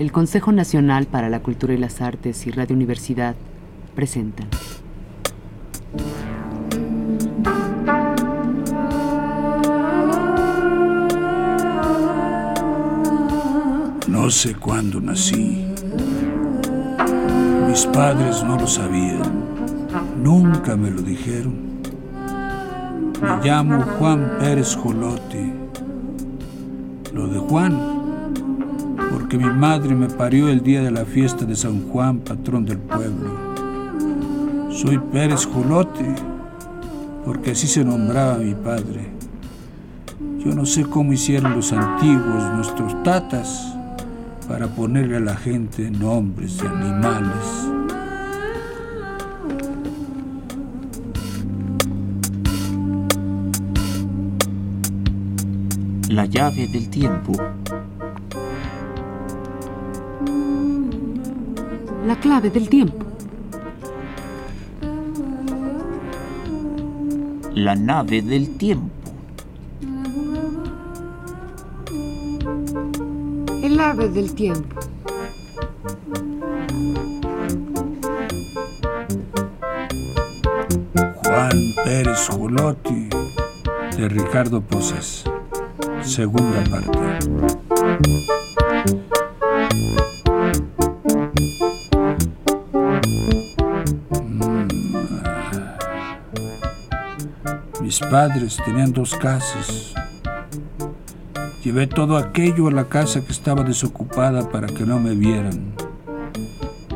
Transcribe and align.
el 0.00 0.12
Consejo 0.12 0.50
Nacional 0.50 1.04
para 1.04 1.28
la 1.28 1.40
Cultura 1.40 1.74
y 1.74 1.76
las 1.76 2.00
Artes 2.00 2.46
y 2.46 2.50
Radio 2.50 2.74
Universidad 2.74 3.36
presentan. 3.94 4.48
No 14.08 14.30
sé 14.30 14.54
cuándo 14.54 15.02
nací. 15.02 15.66
Mis 17.68 17.84
padres 17.84 18.42
no 18.42 18.56
lo 18.56 18.66
sabían. 18.66 19.44
Nunca 20.22 20.78
me 20.78 20.90
lo 20.90 21.02
dijeron. 21.02 21.82
Me 23.20 23.46
llamo 23.46 23.82
Juan 23.82 24.38
Pérez 24.38 24.74
Jolote. 24.76 25.52
Lo 27.12 27.26
de 27.26 27.38
Juan 27.38 27.99
mi 29.38 29.48
madre 29.48 29.94
me 29.94 30.08
parió 30.08 30.48
el 30.48 30.62
día 30.62 30.82
de 30.82 30.90
la 30.90 31.04
fiesta 31.04 31.44
de 31.44 31.54
San 31.54 31.88
Juan, 31.88 32.18
patrón 32.18 32.64
del 32.64 32.78
pueblo. 32.78 33.30
Soy 34.72 34.98
Pérez 34.98 35.46
Jolote, 35.46 36.14
porque 37.24 37.52
así 37.52 37.66
se 37.66 37.84
nombraba 37.84 38.38
mi 38.38 38.54
padre. 38.54 39.08
Yo 40.38 40.54
no 40.54 40.66
sé 40.66 40.84
cómo 40.84 41.12
hicieron 41.12 41.54
los 41.54 41.72
antiguos, 41.72 42.54
nuestros 42.54 43.02
tatas, 43.02 43.74
para 44.48 44.66
ponerle 44.66 45.18
a 45.18 45.20
la 45.20 45.36
gente 45.36 45.90
nombres 45.90 46.58
de 46.58 46.66
animales. 46.66 47.68
La 56.08 56.26
llave 56.26 56.66
del 56.66 56.90
tiempo. 56.90 57.32
La 62.10 62.16
clave 62.16 62.50
del 62.50 62.68
tiempo. 62.68 63.06
La 67.54 67.76
nave 67.76 68.20
del 68.20 68.56
tiempo. 68.56 68.90
El 73.62 73.78
ave 73.78 74.08
del 74.08 74.34
tiempo. 74.34 74.80
Juan 81.14 81.74
Pérez 81.84 82.28
Jolotti 82.28 83.08
de 83.96 84.08
Ricardo 84.08 84.60
Posas. 84.60 85.22
Segunda 86.02 86.64
parte. 86.64 87.20
Padres 98.08 98.56
tenían 98.64 98.92
dos 98.92 99.14
casas. 99.14 99.92
Llevé 101.62 101.86
todo 101.86 102.16
aquello 102.16 102.68
a 102.68 102.72
la 102.72 102.88
casa 102.88 103.24
que 103.24 103.32
estaba 103.32 103.62
desocupada 103.62 104.48
para 104.48 104.66
que 104.68 104.84
no 104.84 104.98
me 104.98 105.14
vieran. 105.14 105.74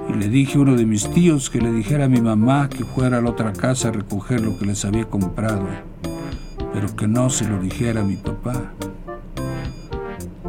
Y 0.09 0.15
le 0.15 0.29
dije 0.29 0.57
a 0.57 0.63
uno 0.63 0.75
de 0.75 0.87
mis 0.87 1.09
tíos 1.11 1.51
que 1.51 1.61
le 1.61 1.71
dijera 1.73 2.07
a 2.07 2.09
mi 2.09 2.21
mamá 2.21 2.69
que 2.69 2.85
fuera 2.85 3.19
a 3.19 3.21
la 3.21 3.31
otra 3.31 3.53
casa 3.53 3.89
a 3.89 3.93
recoger 3.93 4.41
lo 4.41 4.59
que 4.59 4.67
les 4.67 4.85
había 4.85 5.05
comprado, 5.05 5.67
pero 6.73 6.95
que 6.97 7.07
no 7.07 7.29
se 7.29 7.47
lo 7.47 7.61
dijera 7.61 8.01
a 8.01 8.05
mi 8.05 8.17
papá. 8.17 8.73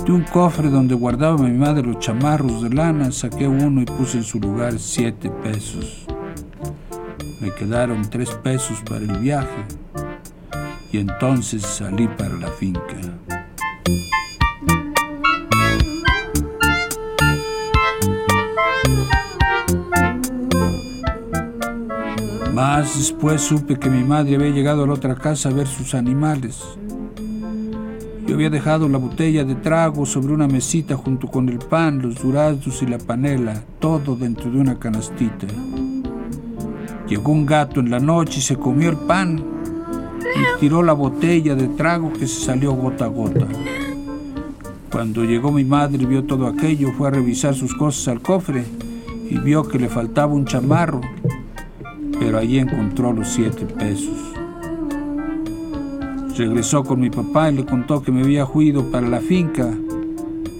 De 0.05 0.11
un 0.11 0.23
cofre 0.23 0.69
donde 0.69 0.95
guardaba 0.95 1.37
mi 1.37 1.51
madre 1.51 1.83
los 1.83 1.99
chamarros 1.99 2.61
de 2.61 2.69
lana, 2.69 3.11
saqué 3.11 3.47
uno 3.47 3.81
y 3.81 3.85
puse 3.85 4.17
en 4.17 4.23
su 4.23 4.39
lugar 4.39 4.79
siete 4.79 5.29
pesos. 5.29 6.05
Me 7.41 7.51
quedaron 7.51 8.09
tres 8.09 8.29
pesos 8.31 8.81
para 8.87 9.01
el 9.01 9.17
viaje 9.19 9.84
y 10.95 11.00
entonces 11.00 11.61
salí 11.61 12.07
para 12.07 12.35
la 12.35 12.47
finca. 12.47 12.95
Más 22.53 22.97
después 22.97 23.41
supe 23.41 23.78
que 23.78 23.89
mi 23.89 24.06
madre 24.06 24.35
había 24.35 24.51
llegado 24.51 24.85
a 24.85 24.88
la 24.88 24.94
otra 24.94 25.16
casa 25.16 25.50
a 25.50 25.51
ver 25.51 25.67
sus 25.67 25.94
animales. 25.94 26.63
Yo 28.25 28.35
había 28.35 28.50
dejado 28.50 28.88
la 28.88 28.97
botella 28.97 29.44
de 29.44 29.56
trago 29.56 30.06
sobre 30.06 30.33
una 30.33 30.47
mesita 30.47 30.95
junto 30.95 31.27
con 31.27 31.50
el 31.50 31.59
pan, 31.59 32.01
los 32.01 32.22
duraznos 32.22 32.81
y 32.81 32.85
la 32.85 33.00
panela, 33.00 33.62
todo 33.79 34.16
dentro 34.16 34.50
de 34.50 34.59
una 34.59 34.79
canastita. 34.79 35.47
Llegó 37.06 37.33
un 37.33 37.45
gato 37.45 37.81
en 37.81 37.91
la 37.91 38.00
noche 38.00 38.39
y 38.39 38.41
se 38.41 38.56
comió 38.56 38.91
el 38.91 38.97
pan 38.97 39.54
y 40.35 40.59
tiró 40.59 40.84
la 40.84 40.94
botella 40.94 41.56
de 41.56 41.68
trago 41.69 42.12
que 42.12 42.28
se 42.28 42.46
salió 42.46 42.73
gota 42.73 43.06
a 43.06 43.07
gota. 43.07 43.47
Cuando 44.91 45.23
llegó 45.23 45.51
mi 45.51 45.63
madre 45.63 46.06
vio 46.06 46.23
todo 46.23 46.47
aquello, 46.47 46.91
fue 46.94 47.07
a 47.07 47.12
revisar 47.12 47.56
sus 47.56 47.73
cosas 47.75 48.07
al 48.09 48.22
cofre 48.22 48.66
y 49.29 49.38
vio 49.38 49.68
que 49.68 49.79
le 49.79 49.90
faltaba 49.90 50.34
un 50.34 50.45
chamarro, 50.45 51.01
pero 52.19 52.38
allí 52.38 52.59
encontró 52.59 53.12
los 53.12 53.28
siete 53.29 53.66
pesos. 53.66 54.16
Regresó 56.38 56.84
con 56.84 57.00
mi 57.00 57.09
papá 57.09 57.50
y 57.50 57.56
le 57.56 57.66
contó 57.66 58.01
que 58.01 58.12
me 58.12 58.22
había 58.22 58.45
huido 58.45 58.91
para 58.91 59.07
la 59.07 59.19
finca, 59.19 59.69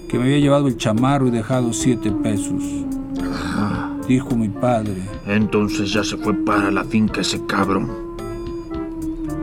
que 0.08 0.18
me 0.18 0.24
había 0.24 0.38
llevado 0.38 0.68
el 0.68 0.76
chamarro 0.76 1.28
y 1.28 1.30
dejado 1.30 1.72
siete 1.72 2.10
pesos. 2.10 2.62
Dijo 4.08 4.36
mi 4.36 4.48
padre. 4.48 5.02
Entonces 5.26 5.92
ya 5.92 6.04
se 6.04 6.16
fue 6.16 6.34
para 6.34 6.70
la 6.70 6.84
finca 6.84 7.20
ese 7.20 7.44
cabrón. 7.46 8.05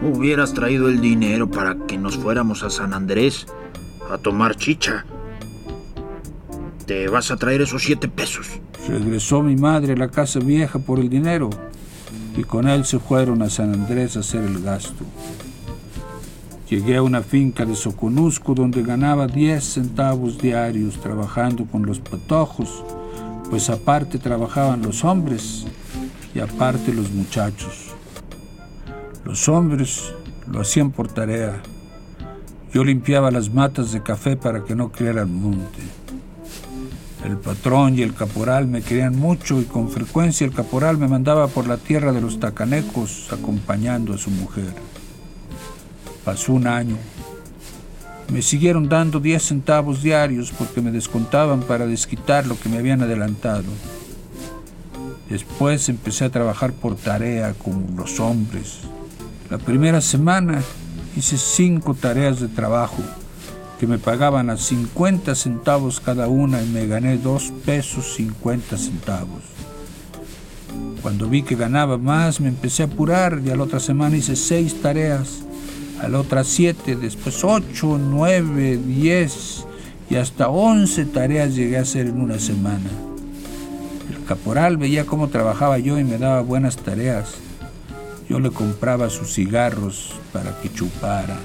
Hubieras 0.03 0.53
traído 0.53 0.89
el 0.89 0.99
dinero 0.99 1.49
para 1.49 1.77
que 1.87 1.97
nos 1.97 2.17
fuéramos 2.17 2.61
a 2.63 2.69
San 2.69 2.93
Andrés 2.93 3.47
a 4.11 4.17
tomar 4.17 4.57
chicha. 4.57 5.05
Te 6.85 7.07
vas 7.07 7.31
a 7.31 7.37
traer 7.37 7.61
esos 7.61 7.83
siete 7.83 8.09
pesos. 8.09 8.47
Regresó 8.85 9.41
mi 9.41 9.55
madre 9.55 9.93
a 9.93 9.95
la 9.95 10.09
casa 10.09 10.39
vieja 10.39 10.79
por 10.79 10.99
el 10.99 11.09
dinero 11.09 11.49
y 12.35 12.43
con 12.43 12.67
él 12.67 12.83
se 12.83 12.99
fueron 12.99 13.41
a 13.41 13.49
San 13.49 13.73
Andrés 13.73 14.17
a 14.17 14.19
hacer 14.19 14.43
el 14.43 14.61
gasto. 14.61 15.05
Llegué 16.69 16.97
a 16.97 17.03
una 17.03 17.21
finca 17.21 17.65
de 17.65 17.75
Soconusco 17.75 18.53
donde 18.53 18.83
ganaba 18.83 19.27
10 19.27 19.63
centavos 19.63 20.37
diarios 20.37 20.99
trabajando 20.99 21.65
con 21.65 21.85
los 21.85 21.99
patojos, 21.99 22.83
pues 23.49 23.69
aparte 23.69 24.17
trabajaban 24.17 24.81
los 24.81 25.05
hombres 25.05 25.65
y 26.35 26.39
aparte 26.39 26.93
los 26.93 27.09
muchachos. 27.11 27.82
Los 29.25 29.47
hombres 29.47 30.13
lo 30.51 30.59
hacían 30.59 30.91
por 30.91 31.07
tarea. 31.07 31.61
Yo 32.73 32.83
limpiaba 32.83 33.31
las 33.31 33.53
matas 33.53 33.91
de 33.91 34.03
café 34.03 34.35
para 34.35 34.65
que 34.65 34.75
no 34.75 34.91
criaran 34.91 35.33
monte. 35.33 35.81
El 37.23 37.37
patrón 37.37 37.97
y 37.97 38.01
el 38.01 38.13
caporal 38.13 38.67
me 38.67 38.81
querían 38.81 39.15
mucho 39.17 39.61
y 39.61 39.63
con 39.63 39.89
frecuencia 39.89 40.45
el 40.45 40.53
caporal 40.53 40.97
me 40.97 41.07
mandaba 41.07 41.47
por 41.47 41.67
la 41.67 41.77
tierra 41.77 42.11
de 42.11 42.19
los 42.19 42.39
tacanecos 42.39 43.31
acompañando 43.31 44.13
a 44.13 44.17
su 44.17 44.29
mujer. 44.29 44.73
Pasó 46.25 46.51
un 46.51 46.67
año. 46.67 46.97
Me 48.29 48.41
siguieron 48.41 48.89
dando 48.89 49.21
10 49.21 49.41
centavos 49.41 50.03
diarios 50.03 50.51
porque 50.51 50.81
me 50.81 50.91
descontaban 50.91 51.61
para 51.61 51.85
desquitar 51.85 52.45
lo 52.45 52.59
que 52.59 52.67
me 52.67 52.77
habían 52.77 53.01
adelantado. 53.01 53.71
Después 55.29 55.87
empecé 55.87 56.25
a 56.25 56.29
trabajar 56.29 56.73
por 56.73 56.95
tarea 56.95 57.53
como 57.53 57.95
los 57.95 58.19
hombres. 58.19 58.79
La 59.53 59.59
primera 59.59 60.01
semana 60.01 60.63
hice 61.15 61.37
cinco 61.37 61.93
tareas 61.93 62.39
de 62.39 62.47
trabajo 62.47 63.03
que 63.79 63.85
me 63.85 63.99
pagaban 63.99 64.49
a 64.49 64.57
50 64.57 65.35
centavos 65.35 65.99
cada 65.99 66.27
una 66.27 66.63
y 66.63 66.65
me 66.65 66.87
gané 66.87 67.19
2 67.19 67.53
pesos 67.63 68.15
50 68.15 68.75
centavos. 68.79 69.43
Cuando 71.03 71.29
vi 71.29 71.43
que 71.43 71.55
ganaba 71.55 71.99
más 71.99 72.41
me 72.41 72.47
empecé 72.47 72.81
a 72.81 72.87
apurar 72.87 73.41
y 73.45 73.51
a 73.51 73.55
la 73.55 73.61
otra 73.61 73.79
semana 73.79 74.17
hice 74.17 74.35
seis 74.35 74.81
tareas, 74.81 75.43
a 76.01 76.07
la 76.07 76.19
otra 76.19 76.43
siete, 76.43 76.95
después 76.95 77.43
ocho, 77.43 77.99
nueve, 77.99 78.79
diez 78.83 79.67
y 80.09 80.15
hasta 80.15 80.49
once 80.49 81.05
tareas 81.05 81.53
llegué 81.53 81.77
a 81.77 81.81
hacer 81.81 82.07
en 82.07 82.19
una 82.19 82.39
semana. 82.39 82.89
El 84.09 84.25
caporal 84.25 84.77
veía 84.77 85.05
cómo 85.05 85.27
trabajaba 85.27 85.77
yo 85.77 85.99
y 85.99 86.03
me 86.03 86.17
daba 86.17 86.41
buenas 86.41 86.75
tareas. 86.77 87.35
Yo 88.33 88.39
le 88.39 88.49
compraba 88.49 89.11
sus 89.11 89.31
cigarros 89.31 90.11
para 90.33 90.59
que 90.59 90.73
chupara. 90.73 91.37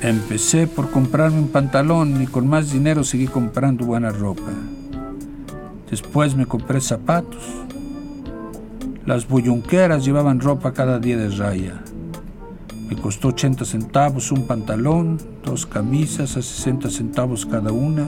Empecé 0.00 0.68
por 0.68 0.92
comprarme 0.92 1.40
un 1.40 1.48
pantalón 1.48 2.22
y 2.22 2.28
con 2.28 2.46
más 2.46 2.70
dinero 2.70 3.02
seguí 3.02 3.26
comprando 3.26 3.84
buena 3.86 4.10
ropa. 4.10 4.52
Después 5.90 6.36
me 6.36 6.46
compré 6.46 6.80
zapatos 6.80 7.42
Las 9.04 9.26
buyunqueras 9.26 10.04
llevaban 10.04 10.38
ropa 10.38 10.72
cada 10.72 11.00
día 11.00 11.16
de 11.16 11.28
raya. 11.30 11.82
Me 12.88 12.96
costó 12.96 13.28
80 13.28 13.64
centavos 13.64 14.30
un 14.30 14.46
pantalón, 14.46 15.18
dos 15.42 15.64
camisas 15.64 16.36
a 16.36 16.42
60 16.42 16.90
centavos 16.90 17.46
cada 17.46 17.72
una, 17.72 18.06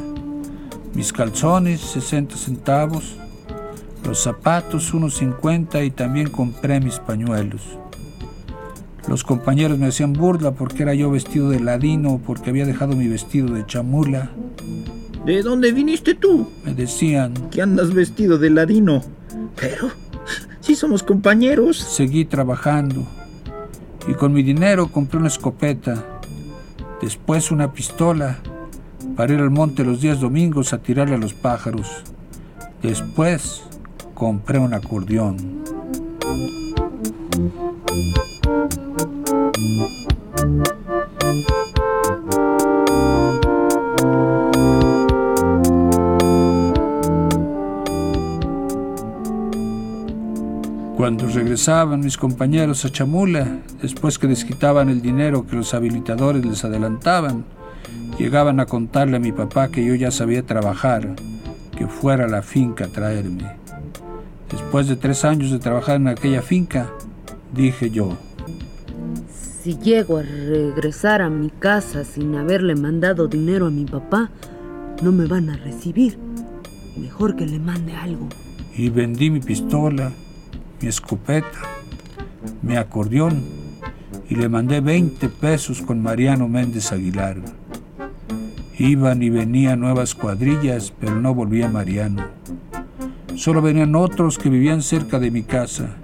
mis 0.94 1.12
calzones 1.12 1.81
60 1.81 2.37
centavos, 2.37 3.17
los 4.05 4.19
zapatos 4.19 4.93
unos 4.93 5.14
50 5.17 5.82
y 5.82 5.90
también 5.90 6.28
compré 6.31 6.81
mis 6.81 6.99
pañuelos. 6.99 7.62
Los 9.08 9.25
compañeros 9.25 9.78
me 9.78 9.87
hacían 9.87 10.12
burla 10.12 10.52
porque 10.52 10.82
era 10.82 10.93
yo 10.94 11.11
vestido 11.11 11.49
de 11.49 11.61
ladino, 11.61 12.20
porque 12.26 12.50
había 12.50 12.67
dejado 12.67 12.96
mi 12.96 13.08
vestido 13.08 13.55
de 13.55 13.64
chamula. 13.64 14.31
¿De 15.25 15.43
dónde 15.43 15.73
viniste 15.73 16.14
tú? 16.14 16.50
Me 16.64 16.75
decían. 16.75 17.32
Que 17.50 17.62
andas 17.62 17.94
vestido 17.94 18.37
de 18.37 18.50
ladino. 18.50 19.02
Pero, 19.55 19.90
si 20.61 20.75
somos 20.75 21.02
compañeros. 21.02 21.78
Seguí 21.78 22.25
trabajando 22.25 23.06
y 24.08 24.14
con 24.14 24.32
mi 24.32 24.43
dinero 24.43 24.88
compré 24.88 25.19
una 25.19 25.29
escopeta, 25.29 26.20
después 27.00 27.50
una 27.50 27.73
pistola 27.73 28.38
para 29.17 29.35
ir 29.35 29.41
al 29.41 29.50
monte 29.50 29.85
los 29.85 30.00
días 30.00 30.20
domingos 30.20 30.73
a 30.73 30.79
tirarle 30.79 31.14
a 31.14 31.19
los 31.19 31.35
pájaros. 31.35 32.05
Después 32.82 33.64
compré 34.14 34.58
un 34.58 34.75
acordeón. 34.75 35.64
Cuando 50.96 51.26
regresaban 51.26 52.00
mis 52.00 52.16
compañeros 52.16 52.87
a 52.87 52.90
Chamula, 52.90 53.58
después 53.82 54.19
que 54.19 54.28
les 54.28 54.46
quitaban 54.46 54.88
el 54.88 55.02
dinero 55.02 55.46
que 55.46 55.54
los 55.54 55.75
habilitadores 55.75 56.43
les 56.43 56.64
adelantaban, 56.64 57.44
llegaban 58.19 58.60
a 58.60 58.66
contarle 58.66 59.19
a 59.19 59.20
mi 59.20 59.31
papá 59.31 59.69
que 59.69 59.84
yo 59.84 59.94
ya 59.94 60.10
sabía 60.10 60.46
trabajar, 60.46 61.14
que 61.76 61.87
fuera 61.87 62.25
a 62.25 62.28
la 62.28 62.40
finca 62.40 62.87
a 62.87 62.88
traerme. 62.88 63.44
Después 64.50 64.88
de 64.88 64.96
tres 64.96 65.26
años 65.26 65.50
de 65.50 65.58
trabajar 65.58 65.96
en 65.96 66.08
aquella 66.08 66.40
finca, 66.40 66.90
dije 67.54 67.90
yo, 67.90 68.16
si 69.62 69.76
llego 69.76 70.16
a 70.16 70.22
regresar 70.22 71.20
a 71.20 71.28
mi 71.28 71.50
casa 71.50 72.04
sin 72.04 72.37
haberle 72.37 72.75
mandado 72.75 73.28
dinero 73.28 73.66
a 73.66 73.70
mi 73.70 73.84
papá, 73.84 74.31
no 75.02 75.12
me 75.12 75.26
van 75.26 75.50
a 75.50 75.58
recibir. 75.58 76.16
Mejor 76.96 77.37
que 77.37 77.44
le 77.44 77.58
mande 77.58 77.94
algo. 77.94 78.31
Y 78.75 78.88
vendí 78.88 79.28
mi 79.31 79.40
pistola 79.40 80.10
mi 80.81 80.88
escopeta, 80.88 81.58
mi 82.62 82.76
acordeón 82.76 83.67
y 84.28 84.34
le 84.34 84.49
mandé 84.49 84.81
20 84.81 85.28
pesos 85.28 85.82
con 85.82 86.02
Mariano 86.02 86.49
Méndez 86.49 86.93
Aguilar. 86.93 87.37
Iban 88.78 89.23
y 89.23 89.31
venían 89.31 89.81
nuevas 89.81 90.14
cuadrillas, 90.14 90.93
pero 90.99 91.14
no 91.14 91.34
volvía 91.34 91.69
Mariano. 91.69 92.26
Solo 93.37 93.62
venían 93.62 93.94
otros 93.94 94.38
que 94.38 94.50
vivían 94.50 94.82
cerca 94.82 95.19
de 95.19 95.31
mi 95.31 95.43
casa. 95.43 95.96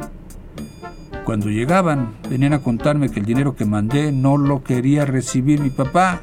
Cuando 1.24 1.48
llegaban, 1.48 2.14
venían 2.28 2.52
a 2.52 2.62
contarme 2.62 3.10
que 3.10 3.20
el 3.20 3.26
dinero 3.26 3.56
que 3.56 3.64
mandé 3.64 4.12
no 4.12 4.36
lo 4.36 4.62
quería 4.62 5.04
recibir 5.04 5.60
mi 5.60 5.70
papá. 5.70 6.22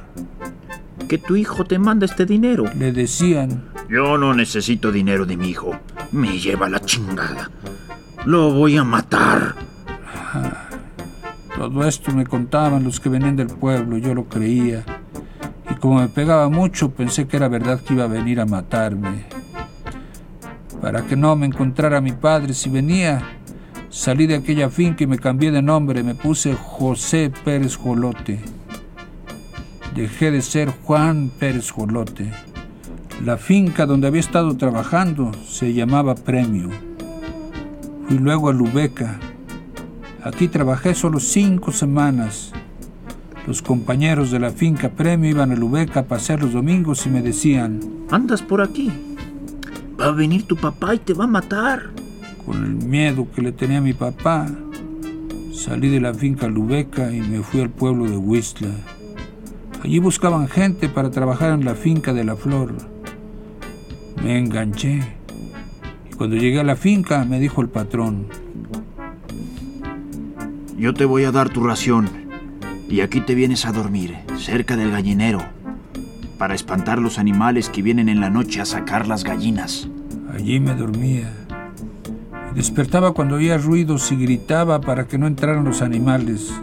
Que 1.07 1.18
tu 1.18 1.36
hijo 1.36 1.66
te 1.66 1.80
manda 1.80 2.06
este 2.06 2.25
dinero. 2.25 2.66
Le 2.78 2.92
decían. 2.92 3.69
Yo 3.90 4.18
no 4.18 4.34
necesito 4.34 4.92
dinero 4.92 5.25
de 5.25 5.38
mi 5.38 5.50
hijo. 5.50 5.72
Me 6.12 6.40
lleva 6.40 6.69
la 6.69 6.80
chingada. 6.80 7.50
Lo 8.25 8.51
voy 8.51 8.75
a 8.75 8.83
matar. 8.83 9.56
Todo 11.56 11.88
esto 11.88 12.12
me 12.12 12.25
contaban 12.25 12.83
los 12.83 13.00
que 13.00 13.07
venían 13.07 13.38
del 13.38 13.48
pueblo, 13.48 13.98
yo 13.98 14.13
lo 14.13 14.25
creía. 14.25 14.83
Y 15.71 15.75
como 15.75 16.01
me 16.01 16.10
pegaba 16.10 16.50
mucho, 16.50 16.92
pensé 16.92 17.27
que 17.27 17.38
era 17.38 17.48
verdad 17.48 17.80
que 17.80 17.94
iba 17.94 18.04
a 18.04 18.07
venir 18.07 18.42
a 18.42 18.45
matarme. 18.45 19.24
Para 20.81 21.04
que 21.04 21.16
no 21.16 21.36
me 21.38 21.45
encontrara 21.45 22.01
mi 22.01 22.12
padre 22.12 22.54
si 22.54 22.69
venía, 22.69 23.21
salí 23.89 24.27
de 24.27 24.36
aquella 24.36 24.69
finca 24.69 25.06
y 25.06 25.07
me 25.07 25.18
cambié 25.18 25.51
de 25.51 25.62
nombre, 25.62 26.04
me 26.04 26.15
puse 26.15 26.54
José 26.54 27.31
Pérez 27.45 27.77
Jolote. 27.77 28.39
Dejé 29.95 30.31
de 30.31 30.42
ser 30.42 30.69
Juan 30.83 31.31
Pérez 31.39 31.72
Jolote. 31.72 32.31
La 33.24 33.38
finca 33.38 33.86
donde 33.86 34.07
había 34.07 34.22
estado 34.22 34.56
trabajando 34.57 35.31
se 35.45 35.74
llamaba 35.74 36.15
Premio 36.15 36.88
y 38.10 38.16
luego 38.16 38.50
a 38.50 38.54
Lubeca. 38.54 39.20
Aquí 40.24 40.48
trabajé 40.48 40.96
solo 40.96 41.20
cinco 41.20 41.72
semanas. 41.72 42.52
Los 43.48 43.62
compañeros 43.62 44.32
de 44.32 44.40
la 44.40 44.52
finca 44.52 44.90
Premio 44.90 45.30
iban 45.30 45.52
a 45.52 45.56
Lubeca 45.56 46.02
a 46.02 46.06
pasear 46.06 46.42
los 46.42 46.54
domingos 46.54 47.06
y 47.06 47.10
me 47.10 47.22
decían, 47.22 47.80
Andas 48.12 48.42
por 48.42 48.62
aquí. 48.62 48.92
Va 50.00 50.08
a 50.08 50.12
venir 50.12 50.44
tu 50.44 50.56
papá 50.56 50.96
y 50.96 51.00
te 51.00 51.14
va 51.14 51.26
a 51.26 51.28
matar. 51.28 51.92
Con 52.46 52.64
el 52.64 52.76
miedo 52.76 53.28
que 53.34 53.42
le 53.42 53.52
tenía 53.52 53.78
a 53.78 53.82
mi 53.82 53.94
papá, 53.94 54.48
salí 55.54 55.90
de 55.90 56.02
la 56.02 56.14
finca 56.14 56.48
Lubeca 56.48 57.12
y 57.12 57.22
me 57.22 57.44
fui 57.44 57.62
al 57.62 57.70
pueblo 57.70 58.10
de 58.10 58.18
Huistla. 58.18 58.70
Allí 59.84 60.00
buscaban 60.00 60.48
gente 60.48 60.90
para 60.90 61.12
trabajar 61.12 61.54
en 61.54 61.64
la 61.64 61.76
finca 61.76 62.14
de 62.14 62.24
la 62.24 62.36
flor. 62.36 62.74
Me 64.24 64.38
enganché 64.38 65.19
cuando 66.19 66.36
llegué 66.36 66.60
a 66.60 66.66
la 66.66 66.75
finca 66.75 67.24
me 67.24 67.39
dijo 67.39 67.62
el 67.62 67.69
patrón, 67.69 68.27
yo 70.77 70.94
te 70.94 71.06
voy 71.06 71.24
a 71.24 71.31
dar 71.31 71.48
tu 71.48 71.63
ración 71.63 72.10
y 72.89 73.00
aquí 73.00 73.21
te 73.21 73.36
vienes 73.36 73.66
a 73.66 73.71
dormir, 73.71 74.18
cerca 74.38 74.75
del 74.75 74.92
gallinero, 74.92 75.39
para 76.38 76.56
espantar 76.56 77.00
los 77.00 77.19
animales 77.19 77.69
que 77.69 77.81
vienen 77.81 78.10
en 78.10 78.19
la 78.19 78.30
noche 78.30 78.60
a 78.60 78.66
sacar 78.66 79.07
las 79.07 79.24
gallinas. 79.24 79.88
Allí 80.33 80.60
me 80.60 80.75
dormía. 80.75 81.31
despertaba 82.54 83.13
cuando 83.13 83.36
oía 83.36 83.57
ruidos 83.57 84.12
y 84.12 84.18
gritaba 84.18 84.81
para 84.81 85.07
que 85.07 85.18
no 85.18 85.25
entraran 85.25 85.63
los 85.63 85.81
animales. 85.81 86.54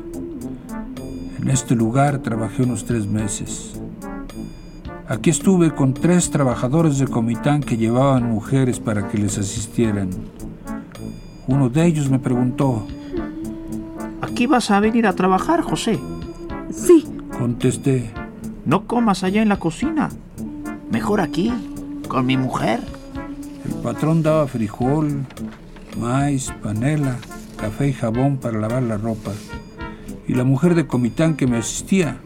En 1.40 1.48
este 1.48 1.74
lugar 1.74 2.18
trabajé 2.18 2.62
unos 2.62 2.84
tres 2.84 3.06
meses. 3.06 3.80
Aquí 5.08 5.30
estuve 5.30 5.72
con 5.72 5.94
tres 5.94 6.30
trabajadores 6.30 6.98
de 6.98 7.06
Comitán 7.06 7.62
que 7.62 7.76
llevaban 7.76 8.24
mujeres 8.24 8.80
para 8.80 9.08
que 9.08 9.18
les 9.18 9.38
asistieran. 9.38 10.10
Uno 11.46 11.68
de 11.68 11.86
ellos 11.86 12.10
me 12.10 12.18
preguntó, 12.18 12.84
¿Aquí 14.20 14.48
vas 14.48 14.72
a 14.72 14.80
venir 14.80 15.06
a 15.06 15.12
trabajar, 15.12 15.62
José? 15.62 16.00
Sí. 16.72 17.06
Contesté. 17.38 18.10
No 18.64 18.86
comas 18.86 19.22
allá 19.22 19.42
en 19.42 19.48
la 19.48 19.58
cocina. 19.58 20.08
Mejor 20.90 21.20
aquí, 21.20 21.52
con 22.08 22.26
mi 22.26 22.36
mujer. 22.36 22.80
El 23.64 23.74
patrón 23.76 24.24
daba 24.24 24.48
frijol, 24.48 25.24
maíz, 26.00 26.52
panela, 26.62 27.16
café 27.56 27.88
y 27.88 27.92
jabón 27.92 28.38
para 28.38 28.58
lavar 28.58 28.82
la 28.82 28.96
ropa. 28.96 29.30
Y 30.26 30.34
la 30.34 30.42
mujer 30.42 30.74
de 30.74 30.88
Comitán 30.88 31.36
que 31.36 31.46
me 31.46 31.58
asistía 31.58 32.18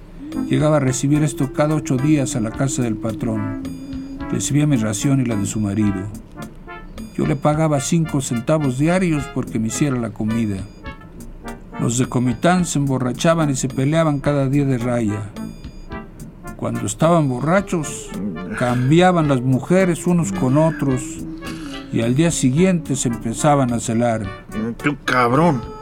Llegaba 0.49 0.79
a 0.79 0.81
recibir 0.81 1.23
esto 1.23 1.53
cada 1.53 1.75
ocho 1.75 1.97
días 1.97 2.37
a 2.37 2.41
la 2.41 2.51
casa 2.51 2.83
del 2.83 2.97
patrón. 2.97 3.63
Recibía 4.31 4.67
mi 4.67 4.77
ración 4.77 5.21
y 5.21 5.25
la 5.25 5.37
de 5.37 5.47
su 5.47 5.61
marido. 5.61 6.07
Yo 7.15 7.27
le 7.27 7.37
pagaba 7.37 7.81
cinco 7.81 8.21
centavos 8.21 8.79
diarios 8.79 9.25
porque 9.35 9.59
me 9.59 9.69
hiciera 9.69 9.97
la 9.97 10.11
comida. 10.11 10.59
Los 11.81 11.99
de 11.99 12.07
Comitán 12.07 12.65
se 12.65 12.79
emborrachaban 12.79 13.51
y 13.51 13.57
se 13.57 13.69
peleaban 13.69 14.21
cada 14.21 14.49
día 14.49 14.65
de 14.65 14.79
raya. 14.79 15.31
Cuando 16.57 16.85
estaban 16.85 17.29
borrachos, 17.29 18.11
cambiaban 18.59 19.29
las 19.29 19.41
mujeres 19.41 20.07
unos 20.07 20.31
con 20.33 20.59
otros 20.59 21.03
y 21.93 22.03
al 22.03 22.15
día 22.15 22.31
siguiente 22.31 22.97
se 22.97 23.09
empezaban 23.09 23.73
a 23.73 23.81
celar. 23.81 24.27
¡Tú 24.83 24.97
cabrón! 25.05 25.80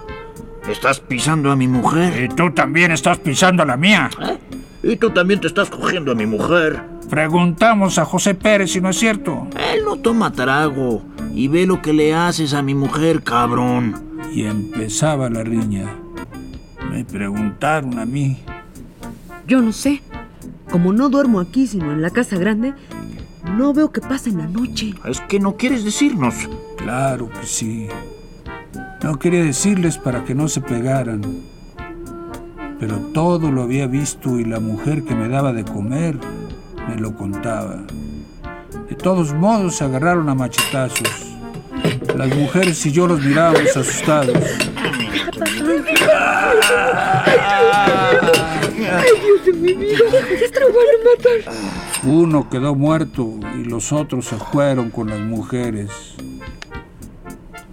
Estás 0.69 1.01
pisando 1.01 1.51
a 1.51 1.57
mi 1.57 1.67
mujer. 1.67 2.25
Y 2.25 2.29
tú 2.29 2.51
también 2.51 2.91
estás 2.91 3.19
pisando 3.19 3.63
a 3.63 3.67
la 3.67 3.77
mía. 3.77 4.11
¿Eh? 4.21 4.39
Y 4.83 4.97
tú 4.97 5.11
también 5.11 5.41
te 5.41 5.47
estás 5.47 5.71
cogiendo 5.71 6.13
a 6.13 6.15
mi 6.15 6.27
mujer. 6.27 6.83
Preguntamos 7.09 7.99
a 7.99 8.05
José 8.05 8.35
Pérez 8.35 8.73
si 8.73 8.81
no 8.81 8.91
es 8.91 8.99
cierto. 8.99 9.49
Él 9.73 9.85
no 9.85 9.97
toma 9.97 10.33
trago. 10.33 11.03
Y 11.35 11.49
ve 11.49 11.67
lo 11.67 11.81
que 11.81 11.93
le 11.93 12.15
haces 12.15 12.53
a 12.53 12.63
mi 12.63 12.75
mujer, 12.75 13.23
cabrón. 13.23 14.21
Y 14.33 14.45
empezaba 14.45 15.31
la 15.31 15.43
riña. 15.43 15.87
Me 16.91 17.05
preguntaron 17.05 17.99
a 17.99 18.05
mí. 18.05 18.39
Yo 19.47 19.63
no 19.63 19.73
sé. 19.73 20.03
Como 20.71 20.93
no 20.93 21.09
duermo 21.09 21.41
aquí, 21.41 21.67
sino 21.67 21.93
en 21.93 22.03
la 22.03 22.11
casa 22.11 22.37
grande, 22.37 22.75
no 23.57 23.73
veo 23.73 23.91
qué 23.91 24.03
pasa 24.03 24.29
en 24.29 24.39
la 24.39 24.47
noche. 24.47 24.93
Es 25.07 25.21
que 25.23 25.41
no 25.41 25.57
quieres 25.57 25.83
decirnos. 25.83 26.35
Claro 26.77 27.31
que 27.31 27.47
sí. 27.47 27.89
No 29.03 29.19
quería 29.19 29.45
decirles 29.45 29.97
para 29.97 30.25
que 30.25 30.35
no 30.35 30.49
se 30.49 30.61
pegaran, 30.61 31.23
pero 32.81 32.97
todo 33.15 33.51
lo 33.51 33.63
había 33.63 33.87
visto 33.87 34.41
y 34.41 34.45
la 34.45 34.59
mujer 34.59 35.05
que 35.05 35.15
me 35.15 35.29
daba 35.29 35.53
de 35.53 35.65
comer 35.65 36.19
me 36.89 36.97
lo 36.97 37.15
contaba. 37.15 37.85
De 38.89 38.97
todos 38.97 39.33
modos 39.35 39.77
se 39.77 39.85
agarraron 39.85 40.29
a 40.29 40.35
machetazos. 40.35 41.37
Las 42.17 42.35
mujeres 42.37 42.85
y 42.87 42.93
yo 42.93 43.07
los 43.07 43.23
mirábamos 43.23 43.77
asustados. 43.77 44.37
¡Ay, 48.91 49.11
Dios 49.23 49.47
de 49.47 49.53
mi 49.53 49.75
vida! 49.75 49.99
¡Ya 50.01 50.61
lo 50.61 50.67
van 50.67 50.87
a 50.93 51.43
matar! 51.45 51.55
Uno 52.05 52.49
quedó 52.51 52.75
muerto 52.75 53.35
y 53.57 53.65
los 53.65 53.93
otros 53.93 54.27
se 54.27 54.37
fueron 54.37 54.91
con 54.91 55.09
las 55.09 55.21
mujeres. 55.21 55.91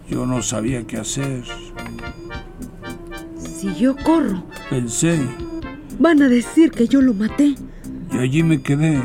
Yo 0.10 0.26
no 0.26 0.42
sabía 0.42 0.86
qué 0.86 0.98
hacer. 0.98 1.44
Si 3.38 3.74
yo 3.76 3.96
corro, 3.96 4.44
Pensé 4.70 5.20
van 6.00 6.22
a 6.22 6.28
decir 6.30 6.72
que 6.72 6.88
yo 6.88 7.02
lo 7.02 7.14
maté. 7.14 7.56
y 8.12 8.18
allí 8.18 8.44
me 8.44 8.62
quedé, 8.62 9.02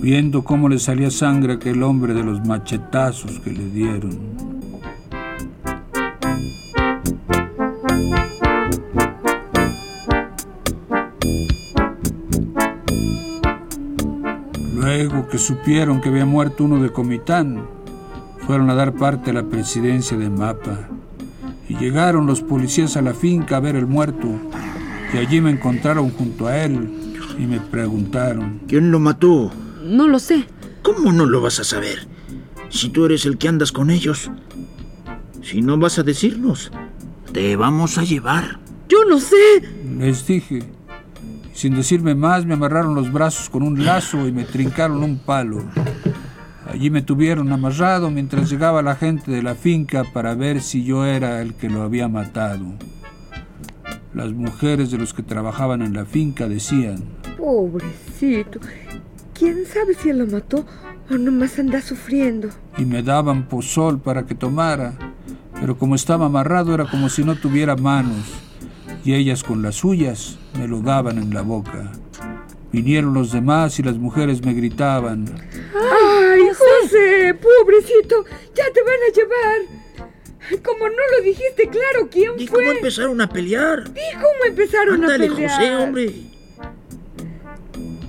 viendo 0.00 0.42
cómo 0.42 0.68
le 0.68 0.78
salía 0.78 1.10
sangre 1.10 1.52
a 1.52 1.56
aquel 1.56 1.82
hombre 1.82 2.14
de 2.14 2.24
los 2.24 2.44
machetazos 2.46 3.38
que 3.40 3.50
le 3.50 3.64
dieron. 3.70 4.34
Luego 14.74 15.28
que 15.28 15.38
supieron 15.38 16.00
que 16.00 16.08
había 16.08 16.26
muerto 16.26 16.64
uno 16.64 16.82
de 16.82 16.90
Comitán, 16.90 17.66
fueron 18.46 18.70
a 18.70 18.74
dar 18.74 18.92
parte 18.94 19.30
a 19.30 19.34
la 19.34 19.44
presidencia 19.44 20.16
de 20.16 20.28
Mapa. 20.28 20.88
Y 21.68 21.76
llegaron 21.76 22.26
los 22.26 22.42
policías 22.42 22.96
a 22.96 23.02
la 23.02 23.14
finca 23.14 23.56
a 23.56 23.60
ver 23.60 23.76
el 23.76 23.86
muerto. 23.86 24.28
Y 25.12 25.18
allí 25.18 25.40
me 25.40 25.50
encontraron 25.50 26.10
junto 26.10 26.46
a 26.46 26.62
él 26.62 27.14
y 27.38 27.46
me 27.46 27.60
preguntaron. 27.60 28.60
¿Quién 28.68 28.90
lo 28.90 29.00
mató? 29.00 29.50
No 29.82 30.08
lo 30.08 30.18
sé. 30.18 30.46
¿Cómo 30.82 31.12
no 31.12 31.24
lo 31.24 31.40
vas 31.40 31.60
a 31.60 31.64
saber? 31.64 32.06
Si 32.68 32.90
tú 32.90 33.06
eres 33.06 33.24
el 33.24 33.38
que 33.38 33.48
andas 33.48 33.72
con 33.72 33.90
ellos. 33.90 34.30
Si 35.42 35.62
no 35.62 35.78
vas 35.78 35.98
a 35.98 36.02
decirnos, 36.02 36.70
te 37.32 37.56
vamos 37.56 37.98
a 37.98 38.04
llevar. 38.04 38.58
Yo 38.88 39.04
no 39.04 39.18
sé. 39.18 39.36
Les 39.98 40.26
dije. 40.26 40.62
Sin 41.54 41.76
decirme 41.76 42.14
más, 42.14 42.44
me 42.44 42.54
amarraron 42.54 42.94
los 42.94 43.12
brazos 43.12 43.48
con 43.48 43.62
un 43.62 43.84
lazo 43.84 44.26
y 44.26 44.32
me 44.32 44.44
trincaron 44.44 45.02
un 45.02 45.18
palo. 45.18 45.62
Allí 46.70 46.90
me 46.90 47.02
tuvieron 47.02 47.52
amarrado 47.52 48.10
mientras 48.10 48.48
llegaba 48.50 48.82
la 48.82 48.96
gente 48.96 49.30
de 49.30 49.42
la 49.42 49.54
finca 49.54 50.02
para 50.12 50.34
ver 50.34 50.60
si 50.60 50.84
yo 50.84 51.04
era 51.04 51.40
el 51.42 51.54
que 51.54 51.68
lo 51.68 51.82
había 51.82 52.08
matado. 52.08 52.64
Las 54.14 54.32
mujeres 54.32 54.90
de 54.90 54.98
los 54.98 55.12
que 55.12 55.22
trabajaban 55.22 55.82
en 55.82 55.92
la 55.92 56.04
finca 56.04 56.48
decían, 56.48 57.02
Pobrecito. 57.36 58.60
¿Quién 59.34 59.66
sabe 59.66 59.94
si 59.94 60.10
él 60.10 60.18
lo 60.18 60.26
mató 60.26 60.64
o 61.10 61.14
nomás 61.18 61.58
anda 61.58 61.80
sufriendo? 61.82 62.48
y 62.78 62.84
me 62.84 63.02
daban 63.02 63.44
pozol 63.48 64.00
para 64.00 64.24
que 64.26 64.34
tomara, 64.34 64.94
pero 65.60 65.76
como 65.78 65.94
estaba 65.94 66.26
amarrado 66.26 66.74
era 66.74 66.86
como 66.86 67.08
si 67.08 67.22
no 67.22 67.36
tuviera 67.36 67.76
manos, 67.76 68.24
y 69.04 69.12
ellas 69.14 69.44
con 69.44 69.62
las 69.62 69.76
suyas 69.76 70.38
me 70.58 70.66
lo 70.66 70.80
daban 70.80 71.18
en 71.18 71.32
la 71.34 71.42
boca. 71.42 71.92
Vinieron 72.72 73.14
los 73.14 73.30
demás 73.30 73.78
y 73.78 73.82
las 73.84 73.96
mujeres 73.98 74.44
me 74.44 74.54
gritaban, 74.54 75.26
¡Ay, 76.84 76.88
José! 76.88 77.34
¡Pobrecito! 77.34 78.24
¡Ya 78.54 78.64
te 78.72 78.82
van 78.82 78.98
a 79.08 79.12
llevar! 79.14 80.62
Como 80.62 80.88
no 80.88 81.02
lo 81.16 81.24
dijiste 81.24 81.68
claro, 81.68 82.08
¿quién 82.10 82.32
¿Y 82.38 82.46
fue? 82.46 82.58
cómo 82.64 82.72
empezaron 82.72 83.20
a 83.22 83.28
pelear? 83.28 83.84
¿Y 83.88 84.14
cómo 84.14 84.44
empezaron 84.46 84.94
Ándale, 85.02 85.26
a 85.26 85.28
pelear? 85.30 85.50
José, 85.50 85.76
hombre. 85.76 86.14